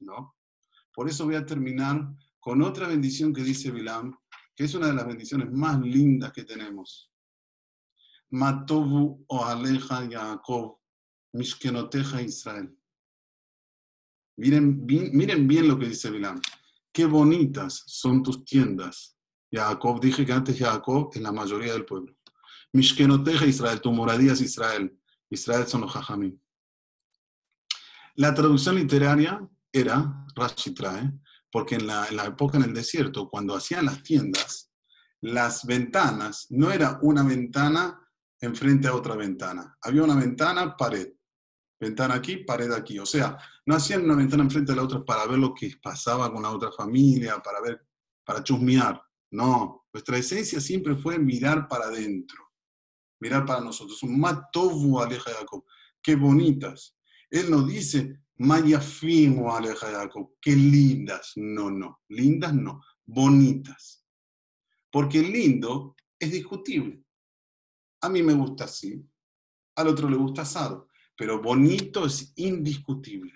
[0.00, 0.34] ¿No?
[0.92, 2.04] Por eso voy a terminar
[2.40, 4.18] con otra bendición que dice Bilam,
[4.56, 7.08] que es una de las bendiciones más lindas que tenemos.
[8.30, 10.78] Matovu o Aleja Jacob,
[11.32, 12.74] Mishkenoteja Israel.
[14.36, 16.40] Miren bien, lo que dice Bilam.
[16.92, 19.16] Qué bonitas son tus tiendas.
[19.50, 22.14] Jacob, dije que antes Jacob es la mayoría del pueblo.
[22.72, 24.96] Mishkenoteja Israel, tu moradía es Israel.
[25.30, 26.38] Israel son los jajamim.
[28.14, 31.12] La traducción literaria era, Rashi trae,
[31.50, 34.70] porque en la, en la época en el desierto, cuando hacían las tiendas,
[35.20, 38.07] las ventanas no era una ventana
[38.40, 39.76] enfrente a otra ventana.
[39.82, 41.12] Había una ventana, pared.
[41.80, 42.98] Ventana aquí, pared aquí.
[42.98, 43.36] O sea,
[43.66, 46.50] no hacían una ventana enfrente de la otra para ver lo que pasaba con la
[46.50, 47.86] otra familia, para ver,
[48.24, 49.00] para chusmear.
[49.30, 52.50] No, nuestra esencia siempre fue mirar para adentro,
[53.20, 54.02] mirar para nosotros.
[54.04, 55.64] Matovu aleja Jacob.
[56.02, 56.96] Qué bonitas.
[57.30, 60.34] Él nos dice, mayafimo aleja Jacob.
[60.40, 61.32] Qué lindas.
[61.36, 62.00] No, no.
[62.08, 62.80] Lindas no.
[63.04, 64.04] Bonitas.
[64.90, 67.04] Porque lindo es discutible.
[68.00, 69.04] A mí me gusta así,
[69.76, 70.88] al otro le gusta asado.
[71.16, 73.32] pero bonito es indiscutible.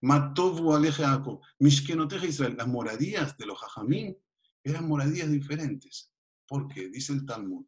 [0.00, 4.16] Matovu Alejaco, Mishkenoteja Israel, las moradías de los Jajamín
[4.62, 6.10] eran moradías diferentes.
[6.46, 6.88] ¿Por qué?
[6.88, 7.66] Dice el Talmud.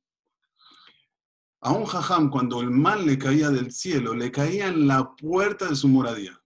[1.61, 5.69] A un jajam, cuando el mal le caía del cielo, le caía en la puerta
[5.69, 6.41] de su moradía.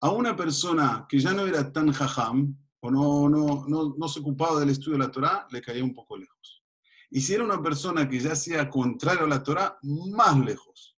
[0.00, 4.20] A una persona que ya no era tan jajam, o no, no, no, no se
[4.20, 6.64] ocupaba del estudio de la Torah, le caía un poco lejos.
[7.10, 10.96] Y si era una persona que ya sea contrario a la Torah, más lejos.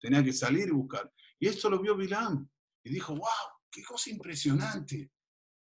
[0.00, 1.12] Tenía que salir y buscar.
[1.38, 2.48] Y esto lo vio Bilam.
[2.84, 5.10] Y dijo, wow, qué cosa impresionante.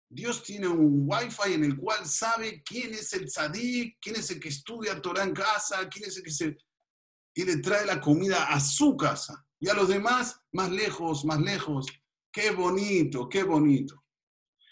[0.08, 4.40] Dios tiene un wifi en el cual sabe quién es el tzadik, quién es el
[4.40, 6.58] que estudia Torah en casa, quién es el que se...
[7.36, 9.46] Y le trae la comida a su casa.
[9.60, 11.86] Y a los demás, más lejos, más lejos.
[12.32, 14.04] Qué bonito, qué bonito.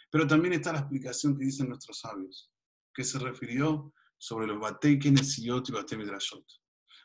[0.10, 2.52] Pero también está la explicación que dicen nuestros sabios,
[2.94, 6.46] que se refirió sobre los Batei y Batei Midrashot.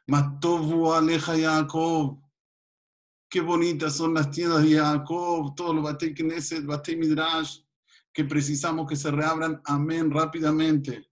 [0.06, 2.20] Matovu Aleja Yaakov.
[3.28, 6.14] Qué bonitas son las tiendas de Jacob, todos los Batei
[6.64, 7.60] Batei Midrash
[8.12, 11.08] que precisamos que se reabran, amén, rápidamente.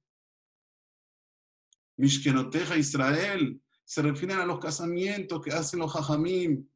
[1.96, 6.66] Mishkenoteja Israel, se refieren a los casamientos que hacen los jajamim.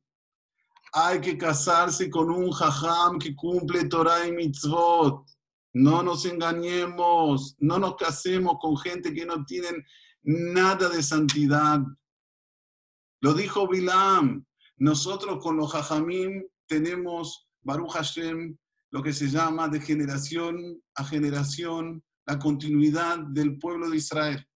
[0.93, 5.27] Hay que casarse con un jajam que cumple Torah y mitzvot.
[5.75, 9.85] No nos engañemos, no nos casemos con gente que no tienen
[10.23, 11.81] nada de santidad.
[13.21, 14.47] Lo dijo Bilam.
[14.77, 18.57] Nosotros con los jajamim tenemos Baruch Hashem
[18.91, 24.47] lo que se llama de generación a generación la continuidad del pueblo de Israel.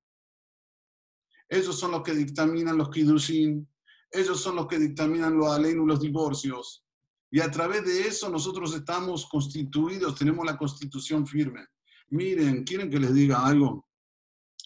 [1.48, 3.68] Ellos son los que dictaminan los kidushin,
[4.10, 6.84] ellos son los que dictaminan los aleinu, los divorcios.
[7.30, 11.66] Y a través de eso nosotros estamos constituidos, tenemos la constitución firme.
[12.10, 13.86] Miren, ¿quieren que les diga algo?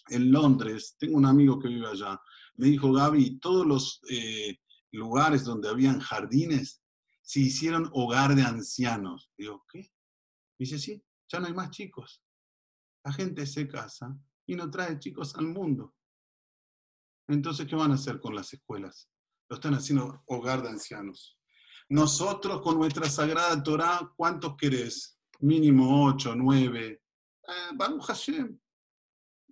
[0.09, 2.19] En Londres, tengo un amigo que vive allá,
[2.55, 4.59] me dijo, Gaby, todos los eh,
[4.91, 6.81] lugares donde habían jardines
[7.21, 9.31] se hicieron hogar de ancianos.
[9.37, 9.91] Digo, ¿qué?
[10.59, 12.21] Dice, sí, ya no hay más chicos.
[13.03, 15.95] La gente se casa y no trae chicos al mundo.
[17.27, 19.09] Entonces, ¿qué van a hacer con las escuelas?
[19.49, 21.37] Lo están haciendo hogar de ancianos.
[21.89, 25.19] Nosotros con nuestra sagrada Torah, ¿cuántos querés?
[25.39, 27.03] Mínimo ocho, nueve.
[27.47, 28.59] Eh, Baruch Hashem.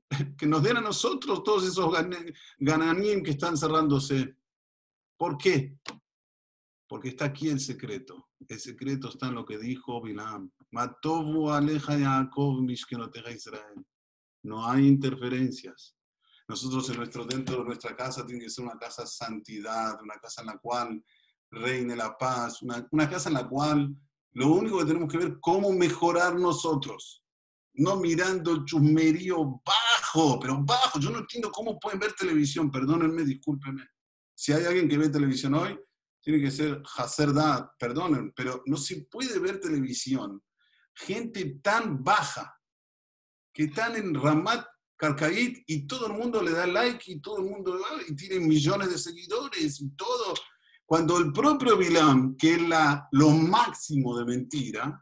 [0.38, 1.94] Que nos den a nosotros todos esos
[2.60, 4.36] gananim que están cerrándose.
[5.18, 5.78] ¿Por qué?
[6.88, 8.30] Porque está aquí el secreto.
[8.48, 10.52] El secreto está en lo que dijo Bilam.
[10.72, 13.86] Matovu aleja Yaakov mishkenoteja Israel.
[14.44, 15.96] No hay interferencias.
[16.48, 20.42] Nosotros en nuestro, dentro de nuestra casa tiene que ser una casa santidad, una casa
[20.42, 21.02] en la cual
[21.52, 23.96] reine la paz, una, casa en la cual
[24.34, 27.24] lo único que tenemos que ver es cómo mejorar nosotros.
[27.74, 28.66] No mirando el
[29.66, 31.00] bajo, pero bajo.
[31.00, 32.70] Yo no entiendo cómo pueden ver televisión.
[32.70, 33.88] Perdónenme, discúlpenme.
[34.34, 35.80] Si hay alguien que ve televisión hoy,
[36.22, 40.42] tiene que ser Haserdad, perdonen, pero no se puede ver televisión.
[40.94, 42.54] Gente tan baja,
[43.54, 44.66] que están en Ramat
[44.98, 48.92] Karkait y todo el mundo le da like y todo el mundo y tiene millones
[48.92, 50.34] de seguidores y todo.
[50.92, 55.02] Cuando el propio Bilam, que es la, lo máximo de mentira,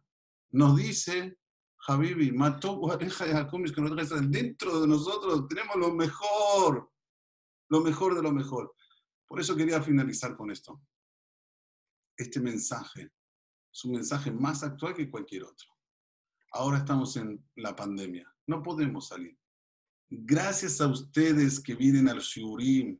[0.51, 1.39] nos dice,
[1.87, 3.07] Habibi, mató que
[4.27, 6.91] dentro de nosotros tenemos lo mejor,
[7.69, 8.75] lo mejor de lo mejor.
[9.27, 10.79] Por eso quería finalizar con esto
[12.15, 13.11] este mensaje
[13.73, 15.69] es un mensaje más actual que cualquier otro.
[16.51, 19.35] Ahora estamos en la pandemia, no podemos salir.
[20.07, 22.99] Gracias a ustedes que vienen al Shurim,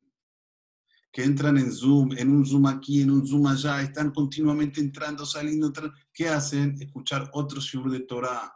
[1.12, 5.26] que entran en Zoom, en un Zoom aquí, en un Zoom allá, están continuamente entrando,
[5.26, 5.72] saliendo,
[6.14, 6.76] ¿qué hacen?
[6.80, 8.54] Escuchar otro Shur de Torah.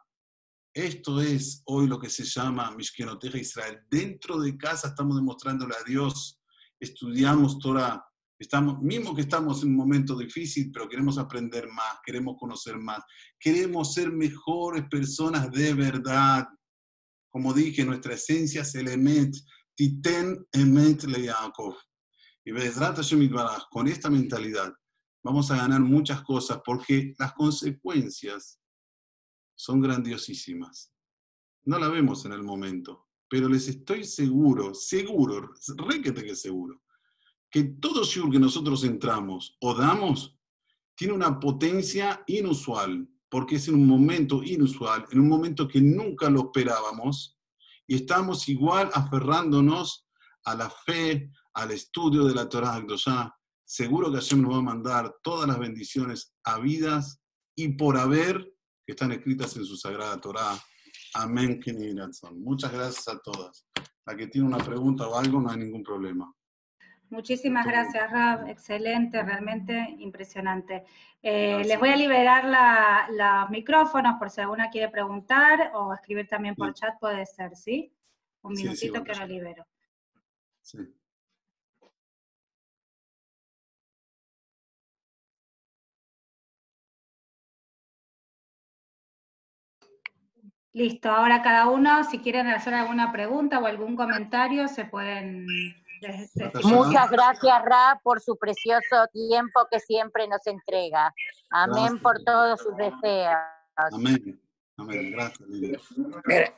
[0.74, 3.80] Esto es hoy lo que se llama Mishkenoteja Israel.
[3.89, 6.39] Dentro de casa estamos demostrándole a Dios,
[6.80, 8.04] estudiamos Torah,
[8.43, 13.01] Estamos, mismo que estamos en un momento difícil, pero queremos aprender más, queremos conocer más,
[13.39, 16.45] queremos ser mejores personas de verdad.
[17.30, 19.34] Como dije, nuestra esencia es el Emet,
[19.76, 21.76] Titen Emet Le Yaakov.
[22.46, 22.52] Y
[23.70, 24.74] con esta mentalidad
[25.24, 28.60] vamos a ganar muchas cosas porque las consecuencias
[29.56, 30.91] son grandiosísimas.
[31.66, 36.84] No la vemos en el momento, pero les estoy seguro, seguro, requete que seguro,
[37.50, 40.38] que todo shiur que nosotros entramos o damos
[40.96, 46.30] tiene una potencia inusual, porque es en un momento inusual, en un momento que nunca
[46.30, 47.39] lo esperábamos,
[47.88, 50.08] y estamos igual aferrándonos
[50.46, 53.34] a la fe, al estudio de la Torah Akdoshá.
[53.66, 57.22] Seguro que Hashem nos va a mandar todas las bendiciones habidas
[57.56, 58.38] y por haber
[58.86, 60.58] que están escritas en su sagrada Torah.
[61.16, 61.60] Amén.
[62.36, 63.66] Muchas gracias a todas.
[64.06, 66.34] La que tiene una pregunta o algo, no hay ningún problema.
[67.10, 68.47] Muchísimas gracias, Rab.
[68.49, 70.84] Excelente, realmente impresionante.
[71.22, 76.28] Eh, les voy a liberar la- los micrófonos por si alguna quiere preguntar o escribir
[76.28, 76.74] también por Sí.
[76.82, 77.95] chat, puede ser, ¿sí?
[78.41, 79.32] Un Sí, sí, minutito bueno, que lo sí.
[79.34, 79.68] libero.
[80.62, 80.78] Sí.
[90.74, 95.46] Listo, ahora cada uno, si quieren hacer alguna pregunta o algún comentario, se pueden...
[96.64, 101.14] Muchas gracias, Ra, por su precioso tiempo que siempre nos entrega.
[101.52, 102.02] Amén Gracias.
[102.02, 103.38] por todos sus deseos.
[103.94, 104.42] Amén.
[104.78, 105.12] Amén.
[105.12, 105.48] Gracias.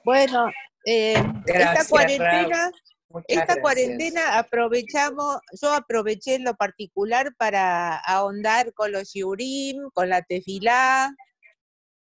[0.03, 0.49] Bueno,
[0.85, 2.71] eh, Gracias, esta cuarentena,
[3.09, 3.61] Muchas esta gracias.
[3.61, 11.13] cuarentena aprovechamos, yo aproveché en lo particular para ahondar con los yurim, con la tefilá.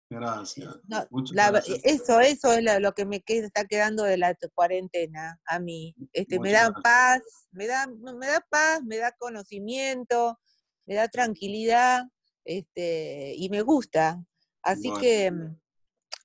[0.09, 0.77] Gracias.
[0.87, 1.79] No, Muchas la- gracias.
[1.83, 5.95] eso, eso es lo, lo que me queda- está quedando de la cuarentena a mí.
[6.13, 6.83] Este, me da gracias.
[6.83, 10.39] paz, me da, me da paz, me da conocimiento,
[10.85, 12.03] me da tranquilidad,
[12.43, 14.23] este, y me gusta.
[14.61, 15.01] Así Bueno.
[15.01, 15.33] que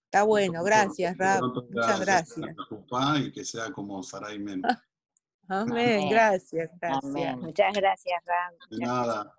[0.05, 1.41] está bueno, gracias, Rab.
[1.43, 2.37] Muchas gracias.
[2.37, 3.27] gracias.
[3.27, 4.63] Y que sea como Sarai Men.
[5.49, 6.09] Amén, Amén.
[6.11, 7.05] gracias, gracias.
[7.05, 7.41] Amén.
[7.41, 8.55] Muchas gracias, Ram.
[8.71, 9.35] De nada.